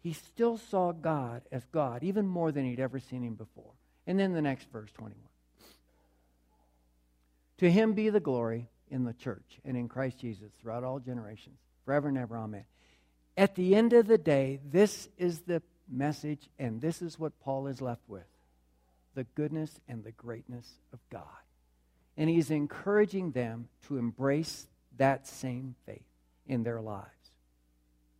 He 0.00 0.12
still 0.12 0.56
saw 0.56 0.92
God 0.92 1.42
as 1.52 1.64
God, 1.66 2.02
even 2.02 2.26
more 2.26 2.50
than 2.50 2.64
he'd 2.64 2.80
ever 2.80 2.98
seen 2.98 3.22
him 3.22 3.34
before. 3.34 3.72
And 4.06 4.18
then 4.18 4.32
the 4.32 4.42
next 4.42 4.70
verse, 4.72 4.90
21. 4.92 5.16
To 7.58 7.70
him 7.70 7.92
be 7.92 8.10
the 8.10 8.20
glory 8.20 8.68
in 8.90 9.04
the 9.04 9.12
church 9.12 9.60
and 9.64 9.76
in 9.76 9.88
Christ 9.88 10.18
Jesus 10.18 10.50
throughout 10.60 10.84
all 10.84 10.98
generations, 10.98 11.58
forever 11.84 12.08
and 12.08 12.18
ever. 12.18 12.36
Amen. 12.36 12.64
At 13.36 13.54
the 13.54 13.74
end 13.74 13.92
of 13.92 14.06
the 14.06 14.18
day, 14.18 14.60
this 14.64 15.08
is 15.16 15.40
the 15.40 15.62
message, 15.88 16.48
and 16.58 16.80
this 16.80 17.00
is 17.00 17.18
what 17.18 17.38
Paul 17.40 17.66
is 17.66 17.80
left 17.80 18.02
with 18.08 18.24
the 19.14 19.24
goodness 19.34 19.78
and 19.88 20.02
the 20.02 20.12
greatness 20.12 20.66
of 20.92 20.98
God. 21.10 21.22
And 22.16 22.28
he's 22.28 22.50
encouraging 22.50 23.32
them 23.32 23.68
to 23.86 23.98
embrace 23.98 24.66
that 24.96 25.26
same 25.26 25.74
faith 25.86 26.02
in 26.46 26.62
their 26.62 26.80
lives. 26.80 27.06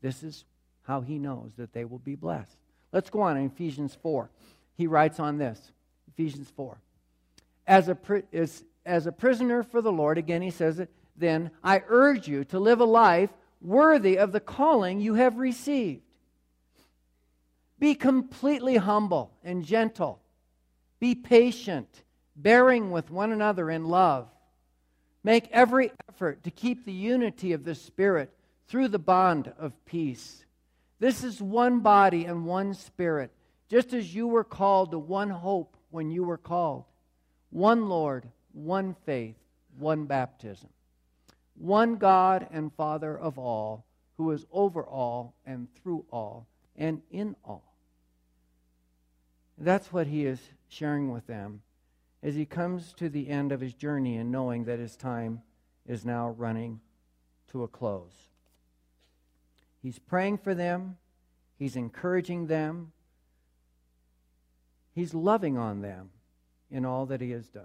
This 0.00 0.22
is 0.22 0.44
how 0.82 1.00
he 1.00 1.18
knows 1.18 1.52
that 1.56 1.72
they 1.72 1.84
will 1.84 1.98
be 1.98 2.14
blessed. 2.14 2.56
Let's 2.92 3.10
go 3.10 3.22
on 3.22 3.36
in 3.36 3.46
Ephesians 3.46 3.96
4. 4.02 4.30
He 4.76 4.86
writes 4.86 5.20
on 5.20 5.38
this 5.38 5.72
Ephesians 6.08 6.50
4. 6.56 6.78
As 7.66 7.88
a, 7.88 7.96
as, 8.32 8.64
as 8.84 9.06
a 9.06 9.12
prisoner 9.12 9.62
for 9.62 9.80
the 9.80 9.92
Lord, 9.92 10.18
again 10.18 10.42
he 10.42 10.50
says 10.50 10.78
it, 10.78 10.90
then 11.16 11.50
I 11.62 11.82
urge 11.88 12.26
you 12.26 12.44
to 12.46 12.58
live 12.58 12.80
a 12.80 12.84
life 12.84 13.30
worthy 13.60 14.18
of 14.18 14.32
the 14.32 14.40
calling 14.40 15.00
you 15.00 15.14
have 15.14 15.38
received. 15.38 16.02
Be 17.78 17.94
completely 17.94 18.76
humble 18.76 19.32
and 19.42 19.64
gentle. 19.64 20.20
Be 21.00 21.14
patient, 21.14 22.04
bearing 22.36 22.90
with 22.90 23.10
one 23.10 23.32
another 23.32 23.70
in 23.70 23.86
love. 23.86 24.28
Make 25.24 25.48
every 25.50 25.90
effort 26.08 26.44
to 26.44 26.50
keep 26.50 26.84
the 26.84 26.92
unity 26.92 27.52
of 27.52 27.64
the 27.64 27.74
Spirit 27.74 28.32
through 28.68 28.88
the 28.88 28.98
bond 28.98 29.52
of 29.58 29.84
peace. 29.84 30.44
This 30.98 31.24
is 31.24 31.42
one 31.42 31.80
body 31.80 32.24
and 32.24 32.46
one 32.46 32.74
Spirit, 32.74 33.32
just 33.72 33.94
as 33.94 34.14
you 34.14 34.26
were 34.26 34.44
called 34.44 34.90
to 34.90 34.98
one 34.98 35.30
hope 35.30 35.78
when 35.90 36.10
you 36.10 36.24
were 36.24 36.36
called. 36.36 36.84
One 37.48 37.88
Lord, 37.88 38.28
one 38.52 38.94
faith, 39.06 39.38
one 39.78 40.04
baptism. 40.04 40.68
One 41.54 41.96
God 41.96 42.46
and 42.52 42.70
Father 42.74 43.18
of 43.18 43.38
all, 43.38 43.86
who 44.18 44.30
is 44.32 44.44
over 44.52 44.84
all 44.84 45.32
and 45.46 45.68
through 45.74 46.04
all 46.12 46.46
and 46.76 47.00
in 47.10 47.34
all. 47.46 47.74
That's 49.56 49.90
what 49.90 50.06
he 50.06 50.26
is 50.26 50.38
sharing 50.68 51.10
with 51.10 51.26
them 51.26 51.62
as 52.22 52.34
he 52.34 52.44
comes 52.44 52.92
to 52.98 53.08
the 53.08 53.30
end 53.30 53.52
of 53.52 53.62
his 53.62 53.72
journey 53.72 54.18
and 54.18 54.30
knowing 54.30 54.64
that 54.64 54.80
his 54.80 54.96
time 54.96 55.40
is 55.86 56.04
now 56.04 56.28
running 56.36 56.78
to 57.52 57.62
a 57.62 57.68
close. 57.68 58.28
He's 59.80 59.98
praying 59.98 60.38
for 60.38 60.54
them, 60.54 60.98
he's 61.58 61.74
encouraging 61.74 62.48
them, 62.48 62.92
he's 64.94 65.14
loving 65.14 65.58
on 65.58 65.80
them 65.82 66.10
in 66.70 66.84
all 66.84 67.06
that 67.06 67.20
he 67.20 67.30
has 67.30 67.48
done. 67.48 67.64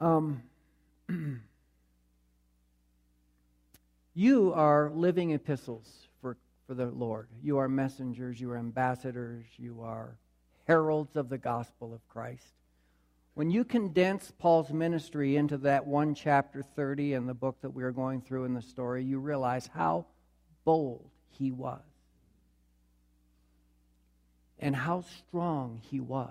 Um, 0.00 0.42
you 4.14 4.52
are 4.54 4.90
living 4.94 5.32
epistles 5.32 6.08
for 6.20 6.36
for 6.68 6.74
the 6.74 6.86
Lord. 6.86 7.28
You 7.42 7.58
are 7.58 7.68
messengers, 7.68 8.40
you 8.40 8.50
are 8.50 8.58
ambassadors, 8.58 9.46
you 9.56 9.80
are 9.82 10.18
heralds 10.66 11.16
of 11.16 11.30
the 11.30 11.38
gospel 11.38 11.94
of 11.94 12.06
Christ. 12.08 12.52
When 13.34 13.50
you 13.50 13.64
condense 13.64 14.32
Paul's 14.38 14.70
ministry 14.70 15.36
into 15.36 15.56
that 15.58 15.86
one 15.86 16.14
chapter 16.14 16.62
30 16.62 17.14
in 17.14 17.26
the 17.26 17.34
book 17.34 17.56
that 17.62 17.70
we 17.70 17.82
are 17.84 17.90
going 17.90 18.20
through 18.20 18.44
in 18.44 18.52
the 18.52 18.60
story, 18.60 19.02
you 19.02 19.18
realize 19.18 19.70
how 19.72 20.06
bold 20.68 21.08
he 21.30 21.50
was 21.50 21.80
and 24.58 24.76
how 24.76 25.00
strong 25.00 25.80
he 25.90 25.98
was 25.98 26.28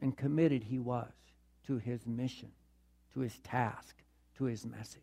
and 0.00 0.16
committed 0.16 0.62
he 0.64 0.78
was 0.78 1.12
to 1.66 1.76
his 1.76 2.06
mission, 2.06 2.50
to 3.12 3.20
his 3.20 3.38
task, 3.40 3.94
to 4.38 4.44
his 4.44 4.64
message. 4.64 5.02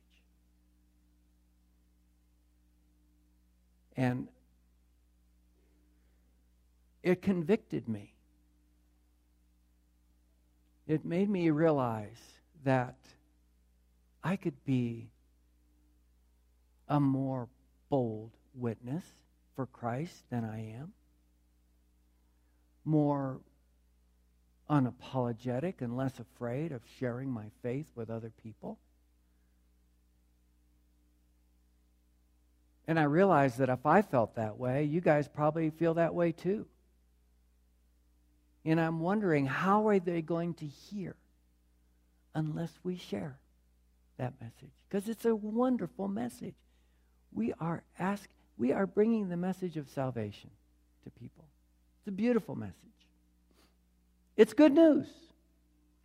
And 3.95 4.27
it 7.03 7.21
convicted 7.21 7.87
me. 7.87 8.15
It 10.87 11.05
made 11.05 11.29
me 11.29 11.51
realize 11.51 12.17
that 12.63 12.97
I 14.23 14.37
could 14.37 14.65
be 14.65 15.11
a 16.89 16.99
more 16.99 17.47
bold 17.89 18.31
witness 18.53 19.03
for 19.55 19.65
Christ 19.65 20.23
than 20.29 20.43
I 20.45 20.73
am, 20.73 20.93
more 22.85 23.39
unapologetic 24.69 25.81
and 25.81 25.95
less 25.95 26.19
afraid 26.19 26.71
of 26.71 26.81
sharing 26.99 27.29
my 27.29 27.45
faith 27.61 27.87
with 27.95 28.09
other 28.09 28.31
people. 28.43 28.77
And 32.87 32.99
I 32.99 33.03
realized 33.03 33.57
that 33.57 33.69
if 33.69 33.85
I 33.85 34.01
felt 34.01 34.35
that 34.35 34.57
way, 34.57 34.83
you 34.83 35.01
guys 35.01 35.27
probably 35.27 35.69
feel 35.69 35.95
that 35.95 36.13
way 36.13 36.31
too. 36.31 36.65
And 38.63 38.79
I'm 38.79 38.99
wondering, 38.99 39.45
how 39.45 39.87
are 39.87 39.99
they 39.99 40.21
going 40.21 40.53
to 40.55 40.65
hear 40.65 41.15
unless 42.33 42.71
we 42.83 42.97
share 42.97 43.39
that 44.17 44.33
message? 44.41 44.73
Because 44.89 45.09
it's 45.09 45.25
a 45.25 45.35
wonderful 45.35 46.07
message. 46.07 46.55
We 47.33 47.53
are 47.59 47.83
ask, 47.99 48.29
we 48.57 48.71
are 48.71 48.87
bringing 48.87 49.29
the 49.29 49.37
message 49.37 49.77
of 49.77 49.89
salvation 49.89 50.49
to 51.03 51.09
people. 51.11 51.45
It's 51.99 52.07
a 52.07 52.11
beautiful 52.11 52.55
message. 52.55 52.73
It's 54.35 54.53
good 54.53 54.73
news. 54.73 55.07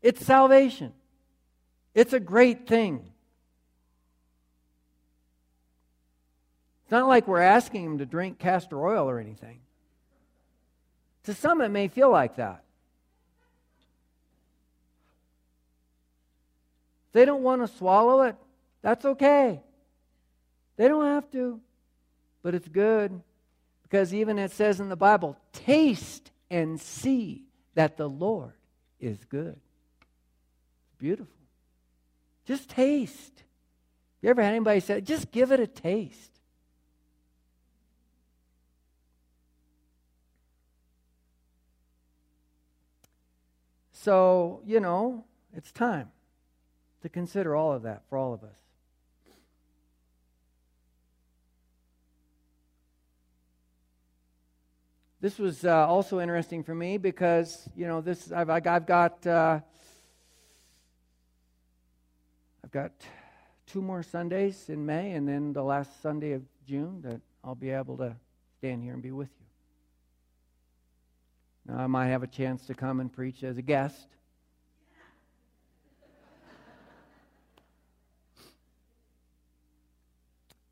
It's 0.02 0.24
salvation. 0.24 0.92
It's 1.94 2.12
a 2.12 2.20
great 2.20 2.66
thing. 2.66 3.12
It's 6.82 6.90
not 6.90 7.08
like 7.08 7.28
we're 7.28 7.40
asking 7.40 7.84
them 7.84 7.98
to 7.98 8.06
drink 8.06 8.38
castor 8.38 8.84
oil 8.84 9.08
or 9.08 9.18
anything. 9.18 9.60
To 11.24 11.34
some, 11.34 11.60
it 11.60 11.68
may 11.68 11.88
feel 11.88 12.10
like 12.10 12.36
that. 12.36 12.64
They 17.12 17.24
don't 17.24 17.42
want 17.42 17.62
to 17.62 17.68
swallow 17.76 18.22
it, 18.22 18.36
that's 18.80 19.04
okay. 19.04 19.60
They 20.76 20.88
don't 20.88 21.04
have 21.04 21.30
to. 21.32 21.60
But 22.42 22.54
it's 22.54 22.68
good 22.68 23.20
because 23.82 24.12
even 24.14 24.38
it 24.38 24.50
says 24.50 24.80
in 24.80 24.88
the 24.88 24.96
Bible, 24.96 25.36
taste 25.52 26.30
and 26.50 26.80
see 26.80 27.44
that 27.74 27.96
the 27.96 28.08
Lord 28.08 28.52
is 29.00 29.24
good. 29.24 29.60
Beautiful. 30.98 31.34
Just 32.44 32.68
taste. 32.70 33.44
You 34.20 34.30
ever 34.30 34.42
had 34.42 34.54
anybody 34.54 34.80
say, 34.80 35.00
just 35.00 35.30
give 35.30 35.52
it 35.52 35.60
a 35.60 35.66
taste? 35.66 36.30
So, 43.92 44.62
you 44.64 44.80
know, 44.80 45.24
it's 45.54 45.70
time 45.70 46.10
to 47.02 47.08
consider 47.08 47.54
all 47.54 47.72
of 47.72 47.82
that 47.82 48.02
for 48.08 48.18
all 48.18 48.32
of 48.32 48.42
us. 48.42 48.61
This 55.22 55.38
was 55.38 55.64
uh, 55.64 55.86
also 55.86 56.18
interesting 56.18 56.64
for 56.64 56.74
me 56.74 56.98
because, 56.98 57.68
you 57.76 57.86
know, 57.86 58.00
this 58.00 58.32
I've, 58.32 58.50
I've 58.50 58.86
got 58.86 59.24
uh, 59.24 59.60
I've 62.64 62.72
got 62.72 62.90
two 63.66 63.80
more 63.80 64.02
Sundays 64.02 64.68
in 64.68 64.84
May, 64.84 65.12
and 65.12 65.28
then 65.28 65.52
the 65.52 65.62
last 65.62 66.02
Sunday 66.02 66.32
of 66.32 66.42
June 66.66 67.02
that 67.02 67.20
I'll 67.44 67.54
be 67.54 67.70
able 67.70 67.96
to 67.98 68.16
stand 68.58 68.82
here 68.82 68.94
and 68.94 69.02
be 69.02 69.12
with 69.12 69.28
you. 71.68 71.72
Now, 71.72 71.84
I 71.84 71.86
might 71.86 72.08
have 72.08 72.24
a 72.24 72.26
chance 72.26 72.66
to 72.66 72.74
come 72.74 72.98
and 72.98 73.12
preach 73.12 73.44
as 73.44 73.58
a 73.58 73.62
guest. 73.62 74.08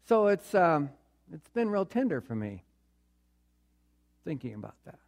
So 0.09 0.27
it's, 0.27 0.57
um, 0.57 0.91
it's 1.33 1.51
been 1.51 1.71
real 1.71 1.87
tender 1.87 2.21
for 2.21 2.35
me 2.35 2.65
thinking 4.25 4.55
about 4.55 4.75
that. 4.85 4.99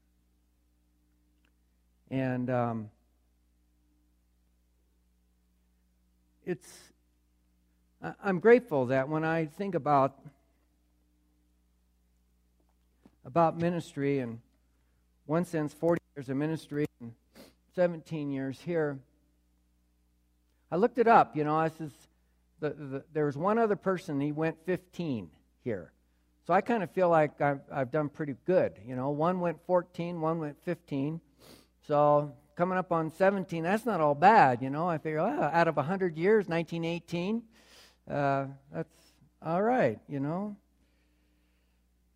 And 2.11 2.51
um, 2.51 2.91
it's, 6.45 6.69
I'm 8.23 8.41
grateful 8.41 8.87
that 8.87 9.09
when 9.09 9.25
I 9.25 9.47
think 9.47 9.75
about 9.75 10.19
about 13.25 13.57
ministry 13.57 14.19
and 14.19 14.41
one 15.27 15.45
sense 15.45 15.73
40 15.73 16.03
years 16.17 16.29
of 16.29 16.37
ministry 16.37 16.87
and 17.01 17.13
17 17.75 18.33
years 18.33 18.61
here 18.61 18.99
I 20.73 20.77
looked 20.77 20.97
it 20.97 21.07
up. 21.07 21.37
You 21.37 21.45
know, 21.45 21.55
I 21.55 21.69
says, 21.69 21.91
the, 22.59 22.71
the, 22.71 23.05
there 23.13 23.27
was 23.27 23.37
one 23.37 23.59
other 23.59 23.77
person, 23.77 24.19
he 24.23 24.33
went 24.33 24.57
15 24.65 25.29
here. 25.63 25.93
So 26.47 26.53
I 26.53 26.61
kind 26.61 26.83
of 26.83 26.91
feel 26.91 27.09
like 27.09 27.41
I've, 27.41 27.61
I've 27.71 27.91
done 27.91 28.09
pretty 28.09 28.35
good. 28.47 28.73
You 28.85 28.97
know, 28.97 29.11
one 29.11 29.39
went 29.39 29.65
14, 29.65 30.21
one 30.21 30.41
went 30.41 30.57
15. 30.65 31.21
So 31.87 32.33
coming 32.57 32.77
up 32.77 32.91
on 32.91 33.11
17, 33.11 33.63
that's 33.63 33.87
not 33.87 34.01
all 34.01 34.15
bad. 34.15 34.61
You 34.61 34.71
know, 34.71 34.89
I 34.89 34.99
figure, 34.99 35.21
oh, 35.21 35.51
out 35.53 35.69
of 35.69 35.77
100 35.77 36.17
years, 36.17 36.49
1918, 36.49 37.43
uh, 38.11 38.47
that's 38.73 38.89
all 39.41 39.63
right, 39.63 40.01
you 40.09 40.19
know. 40.19 40.57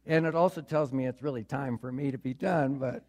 And 0.07 0.27
it 0.27 0.35
also 0.35 0.61
tells 0.61 0.93
me 0.93 1.07
it's 1.07 1.23
really 1.23 1.45
time 1.45 1.79
for 1.79 1.91
me 1.93 2.11
to 2.11 2.19
be 2.19 2.35
done, 2.35 2.79
but. 2.79 3.05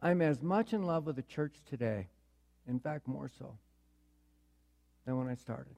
I'm 0.00 0.22
as 0.22 0.40
much 0.40 0.72
in 0.72 0.84
love 0.84 1.06
with 1.06 1.16
the 1.16 1.22
church 1.22 1.56
today, 1.68 2.06
in 2.68 2.78
fact, 2.78 3.08
more 3.08 3.28
so, 3.28 3.58
than 5.08 5.16
when 5.16 5.28
I 5.28 5.36
started. 5.36 5.74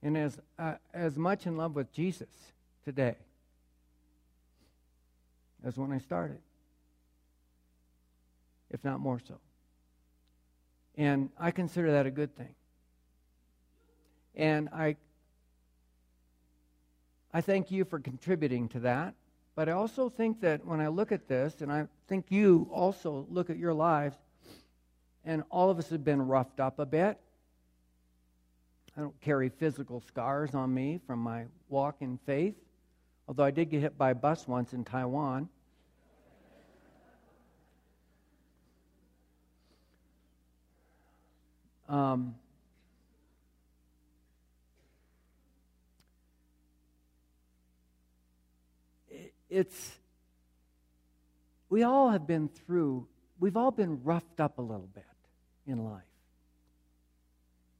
And 0.00 0.16
as, 0.16 0.38
uh, 0.56 0.74
as 0.94 1.18
much 1.18 1.48
in 1.48 1.56
love 1.56 1.74
with 1.74 1.92
Jesus 1.92 2.28
today 2.84 3.16
as 5.64 5.76
when 5.76 5.90
I 5.90 5.98
started, 5.98 6.38
if 8.70 8.84
not 8.84 9.00
more 9.00 9.18
so. 9.18 9.34
And 10.96 11.30
I 11.40 11.50
consider 11.50 11.90
that 11.90 12.06
a 12.06 12.10
good 12.12 12.36
thing. 12.36 12.54
And 14.36 14.68
I, 14.68 14.94
I 17.34 17.40
thank 17.40 17.72
you 17.72 17.84
for 17.84 17.98
contributing 17.98 18.68
to 18.68 18.80
that. 18.80 19.14
But 19.56 19.68
I 19.68 19.72
also 19.72 20.08
think 20.08 20.40
that 20.42 20.64
when 20.64 20.80
I 20.80 20.86
look 20.86 21.10
at 21.10 21.26
this, 21.26 21.60
and 21.62 21.72
I 21.72 21.88
think 22.06 22.26
you 22.28 22.70
also 22.72 23.26
look 23.28 23.50
at 23.50 23.56
your 23.58 23.74
lives, 23.74 24.16
and 25.24 25.42
all 25.50 25.68
of 25.68 25.80
us 25.80 25.90
have 25.90 26.04
been 26.04 26.22
roughed 26.22 26.60
up 26.60 26.78
a 26.78 26.86
bit. 26.86 27.18
I 28.96 29.02
don't 29.02 29.20
carry 29.20 29.50
physical 29.50 30.00
scars 30.00 30.54
on 30.54 30.72
me 30.72 31.00
from 31.06 31.18
my 31.18 31.44
walk 31.68 31.96
in 32.00 32.18
faith, 32.24 32.54
although 33.28 33.44
I 33.44 33.50
did 33.50 33.70
get 33.70 33.82
hit 33.82 33.98
by 33.98 34.10
a 34.10 34.14
bus 34.14 34.48
once 34.48 34.72
in 34.72 34.84
Taiwan. 34.84 35.50
Um, 41.88 42.34
it's 49.48 49.92
we 51.68 51.84
all 51.84 52.10
have 52.10 52.26
been 52.26 52.48
through 52.48 53.06
we've 53.38 53.56
all 53.56 53.70
been 53.70 54.02
roughed 54.02 54.40
up 54.40 54.58
a 54.58 54.62
little 54.62 54.88
bit 54.92 55.04
in 55.66 55.84
life 55.84 56.02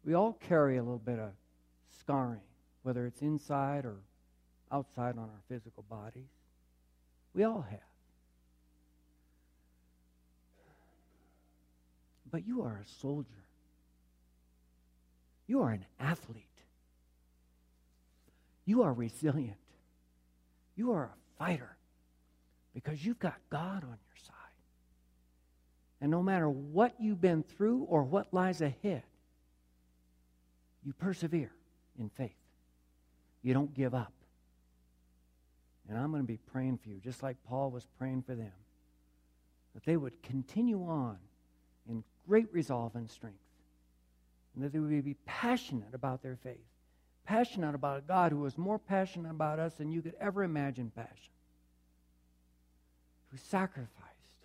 we 0.07 0.15
all 0.15 0.35
carry 0.35 0.77
a 0.77 0.83
little 0.83 0.99
bit 0.99 1.19
of 1.19 1.31
scarring 2.01 2.41
whether 2.85 3.05
it's 3.07 3.21
inside 3.21 3.85
or 3.85 3.97
outside 4.71 5.19
on 5.19 5.25
our 5.25 5.43
physical 5.49 5.85
bodies. 5.91 6.31
We 7.35 7.43
all 7.43 7.67
have. 7.69 7.81
But 12.31 12.47
you 12.47 12.63
are 12.63 12.81
a 12.81 13.01
soldier. 13.01 13.27
You 15.49 15.63
are 15.63 15.71
an 15.71 15.85
athlete. 15.99 16.45
You 18.65 18.83
are 18.83 18.93
resilient. 18.93 19.57
You 20.77 20.93
are 20.93 21.05
a 21.05 21.39
fighter 21.39 21.77
because 22.75 23.05
you've 23.05 23.19
got 23.19 23.37
God 23.51 23.83
on 23.83 23.89
your 23.89 24.17
side. 24.25 24.35
And 26.01 26.13
no 26.13 26.23
matter 26.23 26.49
what 26.49 26.95
you've 27.01 27.21
been 27.21 27.43
through 27.43 27.83
or 27.89 28.05
what 28.05 28.33
lies 28.33 28.61
ahead, 28.61 29.03
you 30.87 30.93
persevere 30.93 31.53
in 31.99 32.09
faith. 32.09 32.31
You 33.43 33.53
don't 33.53 33.75
give 33.75 33.95
up. 33.95 34.13
And 35.89 35.99
I'm 35.99 36.11
going 36.11 36.23
to 36.23 36.27
be 36.27 36.39
praying 36.39 36.79
for 36.79 36.89
you, 36.89 37.01
just 37.03 37.23
like 37.23 37.37
Paul 37.49 37.71
was 37.71 37.87
praying 37.99 38.23
for 38.23 38.35
them, 38.35 38.53
that 39.75 39.85
they 39.85 39.97
would 39.97 40.23
continue 40.23 40.87
on 40.87 41.19
in 41.89 42.03
great 42.27 42.53
resolve 42.53 42.95
and 42.95 43.11
strength, 43.11 43.37
and 44.55 44.65
that 44.65 44.73
they 44.73 44.79
would 44.79 45.05
be 45.05 45.17
passionate 45.27 45.95
about 45.95 46.23
their 46.23 46.37
faith 46.37 46.65
passionate 47.27 47.75
about 47.75 47.99
a 47.99 48.03
God 48.03 48.33
who 48.33 48.39
was 48.39 48.57
more 48.57 48.79
passionate 48.79 49.31
about 49.31 49.59
us 49.59 49.75
than 49.75 49.93
you 49.93 50.01
could 50.01 50.15
ever 50.21 50.45
imagine 50.45 50.91
passion, 50.95 51.33
who 53.31 53.37
sacrificed 53.37 53.91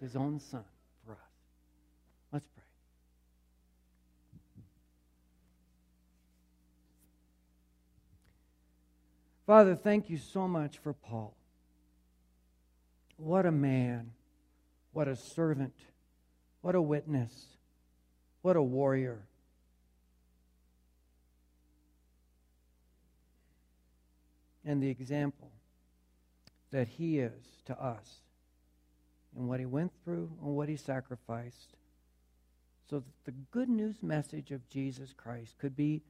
his 0.01 0.15
own 0.15 0.39
son 0.39 0.65
for 1.05 1.13
us. 1.13 1.17
Let's 2.33 2.47
pray. 2.55 2.63
Father, 9.51 9.75
thank 9.75 10.09
you 10.09 10.17
so 10.17 10.47
much 10.47 10.77
for 10.77 10.93
Paul. 10.93 11.35
What 13.17 13.45
a 13.45 13.51
man, 13.51 14.11
what 14.93 15.09
a 15.09 15.15
servant, 15.17 15.73
what 16.61 16.73
a 16.73 16.81
witness, 16.81 17.57
what 18.43 18.55
a 18.55 18.61
warrior. 18.61 19.27
and 24.63 24.81
the 24.81 24.89
example 24.89 25.51
that 26.71 26.87
he 26.87 27.19
is 27.19 27.61
to 27.65 27.77
us 27.77 28.21
and 29.35 29.49
what 29.49 29.59
he 29.59 29.65
went 29.65 29.91
through 30.05 30.31
and 30.41 30.55
what 30.55 30.69
he 30.69 30.77
sacrificed 30.77 31.75
so 32.89 32.99
that 32.99 33.25
the 33.25 33.33
good 33.51 33.67
news 33.67 34.01
message 34.01 34.51
of 34.51 34.69
Jesus 34.69 35.11
Christ 35.11 35.57
could 35.59 35.75
be 35.75 36.03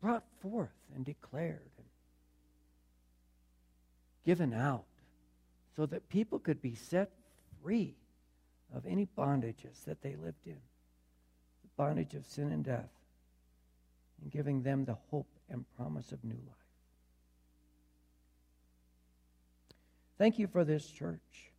brought 0.00 0.24
forth 0.40 0.72
and 0.94 1.04
declared 1.04 1.77
given 4.28 4.52
out 4.52 4.84
so 5.74 5.86
that 5.86 6.06
people 6.10 6.38
could 6.38 6.60
be 6.60 6.74
set 6.74 7.10
free 7.62 7.94
of 8.76 8.84
any 8.84 9.08
bondages 9.16 9.82
that 9.86 10.02
they 10.02 10.16
lived 10.16 10.46
in 10.46 10.52
the 11.62 11.68
bondage 11.78 12.12
of 12.12 12.26
sin 12.26 12.52
and 12.52 12.62
death 12.62 12.90
and 14.20 14.30
giving 14.30 14.62
them 14.62 14.84
the 14.84 14.98
hope 15.10 15.30
and 15.48 15.64
promise 15.78 16.12
of 16.12 16.22
new 16.22 16.34
life. 16.46 16.56
Thank 20.18 20.38
you 20.38 20.46
for 20.46 20.62
this 20.62 20.86
church. 20.90 21.52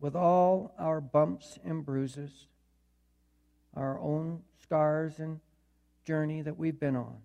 With 0.00 0.16
all 0.16 0.72
our 0.78 1.02
bumps 1.02 1.58
and 1.62 1.84
bruises, 1.84 2.46
our 3.76 4.00
own 4.00 4.40
scars 4.62 5.18
and 5.18 5.40
journey 6.06 6.40
that 6.40 6.56
we've 6.56 6.80
been 6.80 6.96
on. 6.96 7.18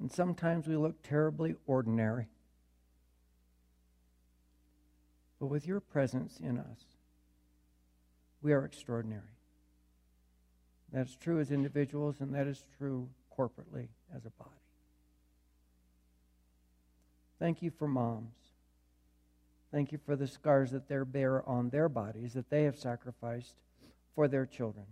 And 0.00 0.10
sometimes 0.10 0.66
we 0.66 0.76
look 0.76 1.02
terribly 1.02 1.54
ordinary. 1.66 2.26
But 5.38 5.46
with 5.46 5.66
your 5.66 5.80
presence 5.80 6.38
in 6.40 6.58
us, 6.58 6.84
we 8.42 8.52
are 8.52 8.64
extraordinary. 8.64 9.22
That's 10.92 11.16
true 11.16 11.40
as 11.40 11.50
individuals, 11.50 12.20
and 12.20 12.34
that 12.34 12.46
is 12.46 12.64
true 12.78 13.08
corporately 13.36 13.88
as 14.14 14.24
a 14.24 14.30
body. 14.30 14.50
Thank 17.38 17.62
you 17.62 17.70
for 17.70 17.88
moms. 17.88 18.36
Thank 19.72 19.90
you 19.90 19.98
for 19.98 20.14
the 20.14 20.28
scars 20.28 20.70
that 20.70 20.88
they 20.88 20.96
bear 21.04 21.46
on 21.48 21.70
their 21.70 21.88
bodies 21.88 22.34
that 22.34 22.48
they 22.48 22.62
have 22.62 22.78
sacrificed 22.78 23.56
for 24.14 24.28
their 24.28 24.46
children. 24.46 24.86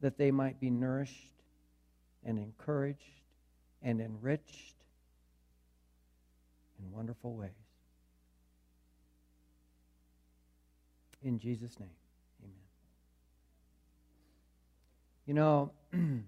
That 0.00 0.18
they 0.18 0.30
might 0.30 0.60
be 0.60 0.68
nourished 0.68 1.41
and 2.24 2.38
encouraged 2.38 3.20
and 3.82 4.00
enriched 4.00 4.74
in 6.78 6.90
wonderful 6.92 7.34
ways. 7.34 7.50
In 11.22 11.38
Jesus' 11.38 11.78
name, 11.78 11.88
amen. 12.42 12.54
You 15.26 15.34
know, 15.34 15.72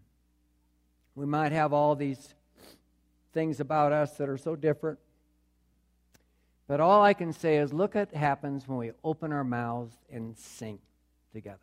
we 1.14 1.26
might 1.26 1.52
have 1.52 1.72
all 1.72 1.96
these 1.96 2.34
things 3.32 3.58
about 3.60 3.92
us 3.92 4.16
that 4.18 4.28
are 4.28 4.38
so 4.38 4.54
different. 4.54 4.98
But 6.66 6.80
all 6.80 7.02
I 7.02 7.12
can 7.12 7.32
say 7.32 7.58
is 7.58 7.72
look 7.72 7.94
at 7.96 8.12
what 8.12 8.18
happens 8.18 8.66
when 8.66 8.78
we 8.78 8.92
open 9.02 9.32
our 9.32 9.44
mouths 9.44 9.96
and 10.10 10.36
sing 10.38 10.78
together. 11.32 11.58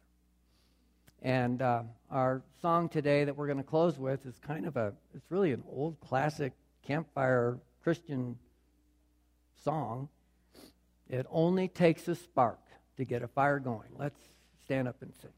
And 1.21 1.62
uh, 1.62 1.84
our 2.10 2.41
song 2.62 2.89
today 2.89 3.23
that 3.25 3.36
we're 3.36 3.45
going 3.45 3.57
to 3.57 3.63
close 3.63 3.99
with 3.99 4.25
is 4.25 4.39
kind 4.39 4.65
of 4.65 4.75
a, 4.75 4.93
it's 5.13 5.29
really 5.29 5.51
an 5.51 5.63
old 5.69 5.99
classic 5.99 6.53
campfire 6.86 7.60
Christian 7.84 8.38
song. 9.63 10.10
It 11.10 11.27
only 11.29 11.67
takes 11.67 12.07
a 12.07 12.15
spark 12.15 12.60
to 12.97 13.05
get 13.05 13.21
a 13.21 13.27
fire 13.27 13.60
going. 13.60 13.89
Let's 13.97 14.19
stand 14.63 14.88
up 14.88 15.01
and 15.01 15.13
sing. 15.21 15.31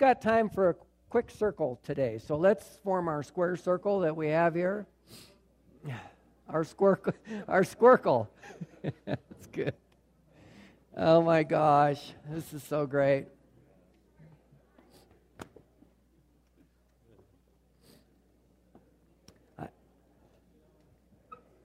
Got 0.00 0.22
time 0.22 0.48
for 0.48 0.70
a 0.70 0.74
quick 1.10 1.30
circle 1.30 1.78
today. 1.84 2.18
So 2.18 2.34
let's 2.34 2.78
form 2.82 3.06
our 3.06 3.22
square 3.22 3.54
circle 3.54 4.00
that 4.00 4.16
we 4.16 4.28
have 4.28 4.54
here. 4.54 4.86
Our 6.48 6.64
squircle. 6.64 7.12
Our 7.46 7.62
squircle. 7.64 8.26
That's 9.04 9.46
good. 9.52 9.74
Oh 10.96 11.22
my 11.22 11.44
gosh, 11.44 12.12
this 12.28 12.52
is 12.52 12.64
so 12.64 12.86
great. 12.86 13.26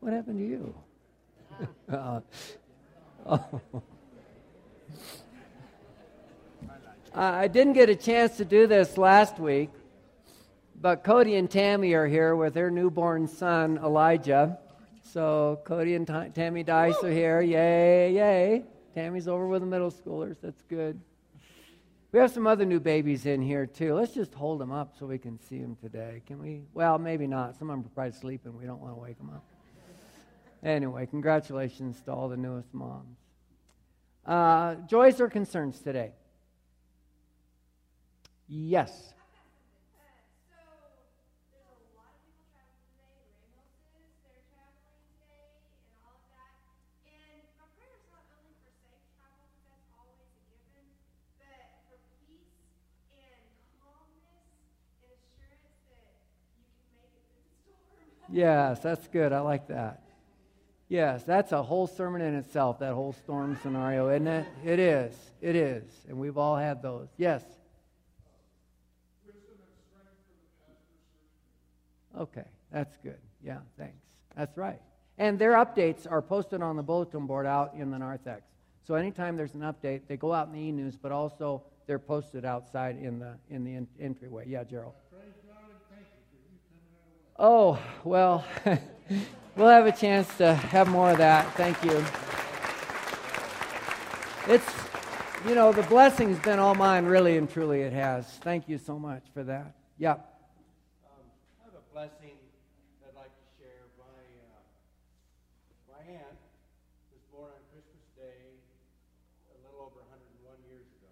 what 0.01 0.13
happened 0.13 0.37
to 0.37 0.45
you? 0.45 0.75
Uh, 1.89 2.19
oh. 3.25 3.61
I 7.17 7.47
didn't 7.47 7.73
get 7.73 7.89
a 7.89 7.95
chance 7.95 8.36
to 8.38 8.45
do 8.45 8.67
this 8.67 8.97
last 8.97 9.39
week, 9.39 9.69
but 10.82 11.06
Cody 11.06 11.36
and 11.36 11.49
Tammy 11.49 11.93
are 11.93 12.08
here 12.08 12.36
with 12.36 12.54
their 12.54 12.69
newborn 12.69 13.30
son, 13.30 13.78
Elijah. 13.78 14.60
So 15.01 15.62
Cody 15.63 15.95
and 15.95 16.06
T- 16.06 16.32
Tammy 16.34 16.63
Dice 16.63 17.01
are 17.04 17.10
here. 17.10 17.39
Yay, 17.39 18.12
yay. 18.13 18.63
Tammy's 18.93 19.30
over 19.30 19.47
with 19.47 19.62
the 19.62 19.65
middle 19.65 19.91
schoolers. 19.91 20.41
That's 20.41 20.62
good. 20.63 20.99
We 22.12 22.19
have 22.19 22.32
some 22.32 22.47
other 22.47 22.65
new 22.65 22.82
babies 22.82 23.25
in 23.25 23.41
here, 23.41 23.65
too. 23.65 23.93
Let's 23.93 24.13
just 24.13 24.34
hold 24.34 24.60
them 24.60 24.73
up 24.73 24.95
so 24.99 25.06
we 25.06 25.17
can 25.17 25.39
see 25.39 25.60
them 25.60 25.78
today. 25.78 26.21
Can 26.28 26.41
we? 26.41 26.63
Well, 26.73 26.97
maybe 26.97 27.28
not. 27.28 27.58
Some 27.58 27.69
of 27.69 27.78
them 27.78 27.86
are 27.86 27.95
probably 27.95 28.19
sleeping. 28.19 28.58
We 28.58 28.65
don't 28.65 28.82
want 28.82 28.93
to 28.93 28.99
wake 28.99 29.17
them 29.17 29.30
up. 29.30 29.45
Anyway, 30.63 31.06
congratulations 31.06 32.01
to 32.01 32.12
all 32.12 32.28
the 32.28 32.36
newest 32.36 32.73
moms. 32.73 33.17
Uh, 34.25 34.75
joys 34.88 35.21
or 35.21 35.30
concerns 35.30 35.80
today? 35.80 36.12
Yes. 38.47 39.13
Yes, 58.27 58.79
that's 58.79 59.08
good. 59.08 59.31
I 59.31 59.39
like 59.39 59.67
that. 59.67 60.01
Yes, 60.88 61.23
that's 61.23 61.51
a 61.51 61.63
whole 61.63 61.88
sermon 61.88 62.21
in 62.21 62.36
itself, 62.36 62.79
that 62.79 62.93
whole 62.93 63.13
storm 63.13 63.58
scenario, 63.62 64.10
isn't 64.10 64.27
it? 64.27 64.45
It 64.63 64.79
is. 64.79 65.15
It 65.41 65.55
is. 65.55 65.84
And 66.08 66.17
we've 66.17 66.38
all 66.38 66.55
had 66.58 66.81
those. 66.81 67.08
Yes. 67.17 67.43
Okay, 72.17 72.45
that's 72.71 72.97
good. 72.97 73.17
Yeah, 73.43 73.60
thanks. 73.78 74.04
That's 74.36 74.58
right. 74.58 74.82
And 75.17 75.39
their 75.39 75.54
updates 75.54 76.10
are 76.10 76.21
posted 76.21 76.62
on 76.62 76.75
the 76.75 76.84
bulletin 76.84 77.25
board 77.25 77.45
out 77.45 77.73
in 77.78 77.91
the 77.91 77.99
narthex. 77.99 78.43
So 78.84 78.95
anytime 78.95 79.38
there's 79.38 79.56
an 79.56 79.62
update, 79.62 80.01
they 80.08 80.17
go 80.17 80.34
out 80.34 80.47
in 80.47 80.54
the 80.54 80.60
e-news, 80.60 80.97
but 80.97 81.12
also 81.12 81.63
they're 81.88 81.99
posted 81.99 82.45
outside 82.45 82.97
in 82.97 83.19
the 83.19 83.38
in 83.49 83.63
the 83.63 83.88
entryway. 83.99 84.45
Yeah, 84.47 84.63
Gerald. 84.63 84.93
Oh, 87.38 87.78
well, 88.06 88.45
we'll 89.58 89.67
have 89.67 89.88
a 89.88 89.91
chance 89.91 90.34
to 90.38 90.54
have 90.54 90.88
more 90.88 91.12
of 91.12 91.17
that. 91.17 91.54
Thank 91.56 91.84
you. 91.84 92.06
It's, 94.47 94.65
you 95.45 95.54
know, 95.54 95.73
the 95.73 95.84
blessing's 95.84 96.39
been 96.39 96.60
all 96.60 96.75
mine, 96.75 97.04
really 97.04 97.36
and 97.36 97.49
truly 97.49 97.82
it 97.82 97.91
has. 97.91 98.25
Thank 98.39 98.69
you 98.69 98.78
so 98.78 98.97
much 98.97 99.23
for 99.34 99.43
that. 99.43 99.75
Yeah. 99.97 100.12
Um, 100.13 100.19
I 101.60 101.65
have 101.65 101.73
a 101.75 101.84
blessing 101.91 102.39
I'd 103.04 103.17
like 103.19 103.36
to 103.36 103.45
share. 103.60 103.84
My, 103.99 104.06
uh, 104.06 104.62
my 105.91 106.13
aunt 106.13 106.39
was 107.12 107.25
born 107.36 107.51
on 107.51 107.60
Christmas 107.75 108.06
Day 108.15 108.56
a 109.51 109.56
little 109.67 109.91
over 109.91 109.99
101 110.08 110.56
years 110.71 110.88
ago. 111.04 111.12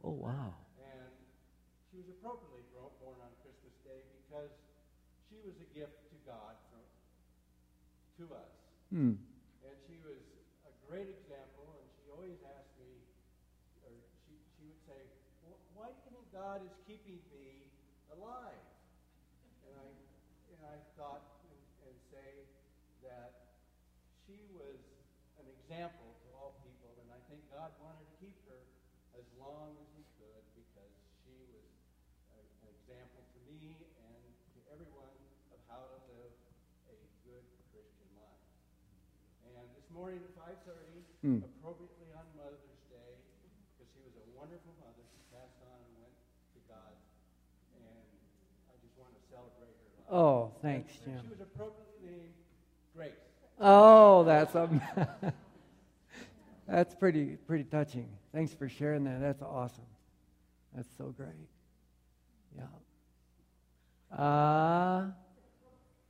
Oh, 0.00 0.16
wow. 0.16 0.56
And 0.80 1.12
she 1.92 2.00
was 2.00 2.08
appropriately 2.08 2.64
born 2.72 3.20
on 3.20 3.32
Christmas 3.44 3.76
Day 3.84 4.00
because 4.24 4.48
she 5.28 5.36
was 5.44 5.52
a 5.60 5.68
gift 5.76 6.08
to 6.08 6.16
God 6.24 6.56
from, 6.72 6.84
to 8.16 8.24
us. 8.32 8.54
Hmm. 8.88 9.20
And 9.60 9.76
she 9.84 10.00
was 10.00 10.24
a 10.64 10.72
great 10.88 11.12
example, 11.12 11.68
and 11.76 11.86
she 12.00 12.08
always 12.08 12.40
asked 12.48 12.72
me, 12.80 12.96
or 13.84 13.92
she, 14.24 14.40
she 14.56 14.72
would 14.72 14.80
say, 14.88 15.00
why 15.76 15.92
do 15.92 15.96
you 16.00 16.16
think 16.16 16.24
God 16.32 16.64
is 16.64 16.72
keeping 16.88 17.20
me 17.28 17.68
alive? 18.16 18.64
And 19.68 19.74
I, 19.76 19.88
and 20.56 20.60
I 20.64 20.76
thought 20.96 21.44
and, 21.44 21.60
and 21.92 21.96
say 22.08 22.48
that 23.04 23.52
she 24.24 24.48
was 24.56 24.80
an 25.36 25.46
example 25.60 26.16
to 26.24 26.26
all 26.40 26.56
people, 26.64 26.88
and 27.04 27.08
I 27.12 27.20
think 27.28 27.44
God 27.52 27.72
wanted 27.84 28.04
to 28.08 28.16
keep 28.16 28.36
her 28.48 28.60
as 29.18 29.26
long 29.38 29.74
as 29.80 29.88
he 29.96 30.02
could 30.18 30.44
because 30.56 30.92
she 31.24 31.34
was 31.50 31.64
a, 32.36 32.40
an 32.40 32.68
example 32.74 33.22
to 33.34 33.38
me 33.50 33.74
and 34.06 34.22
to 34.54 34.58
everyone 34.74 35.14
of 35.54 35.58
how 35.70 35.82
to 35.86 35.98
live 36.10 36.32
a 36.90 36.96
good 37.26 37.44
Christian 37.74 38.08
life. 38.18 38.42
And 39.46 39.66
this 39.76 39.86
morning 39.94 40.20
at 40.24 40.32
5.30, 40.36 41.02
Hmm. 41.20 41.44
appropriately 41.44 42.08
on 42.16 42.24
Mother's 42.32 42.80
Day, 42.88 43.12
because 43.76 43.88
she 43.92 44.00
was 44.00 44.16
a 44.16 44.24
wonderful 44.32 44.72
mother, 44.80 45.04
she 45.12 45.20
passed 45.28 45.60
on 45.68 45.76
and 45.84 45.92
went 46.00 46.16
to 46.56 46.60
God. 46.64 46.96
And 47.76 48.08
I 48.72 48.74
just 48.80 48.96
want 48.96 49.12
to 49.12 49.20
celebrate 49.28 49.68
her 49.76 49.90
life. 50.00 50.08
Oh, 50.08 50.48
thanks, 50.64 50.96
Jim. 51.04 51.20
She 51.20 51.28
was 51.28 51.44
appropriately 51.44 52.00
named 52.08 52.32
Grace. 52.96 53.20
Oh, 53.60 54.24
that's 54.24 54.54
a, 54.56 54.64
that's 56.70 56.94
pretty 56.94 57.36
pretty 57.46 57.64
touching. 57.64 58.08
Thanks 58.32 58.54
for 58.54 58.68
sharing 58.68 59.04
that. 59.04 59.20
That's 59.20 59.42
awesome. 59.42 59.84
That's 60.74 60.88
so 60.96 61.12
great. 61.16 61.48
Yeah. 62.56 62.64
Uh, 64.16 65.10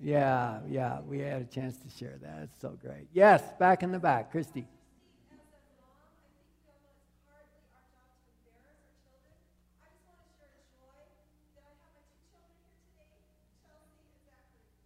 Yeah, 0.03 0.61
yeah, 0.67 1.01
we 1.01 1.19
had 1.19 1.43
a 1.43 1.45
chance 1.45 1.77
to 1.77 1.89
share 1.95 2.17
that. 2.23 2.39
It's 2.43 2.59
so 2.59 2.75
great. 2.81 3.07
Yes, 3.13 3.43
back 3.59 3.83
in 3.83 3.91
the 3.91 3.99
back, 3.99 4.31
Christy. 4.31 4.67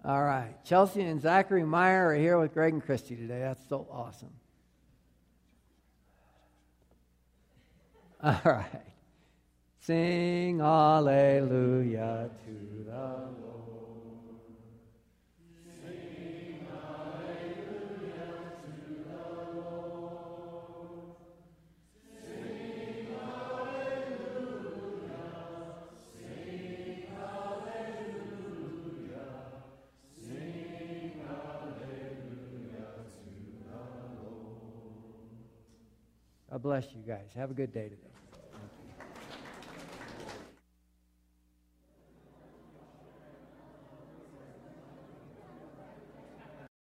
All 0.05 0.23
right. 0.23 0.53
Chelsea 0.63 1.01
and 1.01 1.19
Zachary 1.19 1.63
Meyer 1.63 2.09
are 2.09 2.15
here 2.15 2.37
with 2.37 2.53
Greg 2.53 2.73
and 2.73 2.83
Christy 2.83 3.15
today. 3.15 3.39
That's 3.39 3.67
so 3.67 3.87
awesome. 3.91 4.29
All 8.23 8.39
right. 8.45 8.81
Sing 9.79 10.59
hallelujah 10.59 12.29
to 12.45 12.83
the 12.85 12.91
Lord. 12.91 13.54
Bless 36.65 36.88
you 36.95 37.04
guys. 37.08 37.28
Have 37.36 37.51
a 37.51 37.54
good 37.54 37.71
day 37.71 37.89
today. 37.89 38.24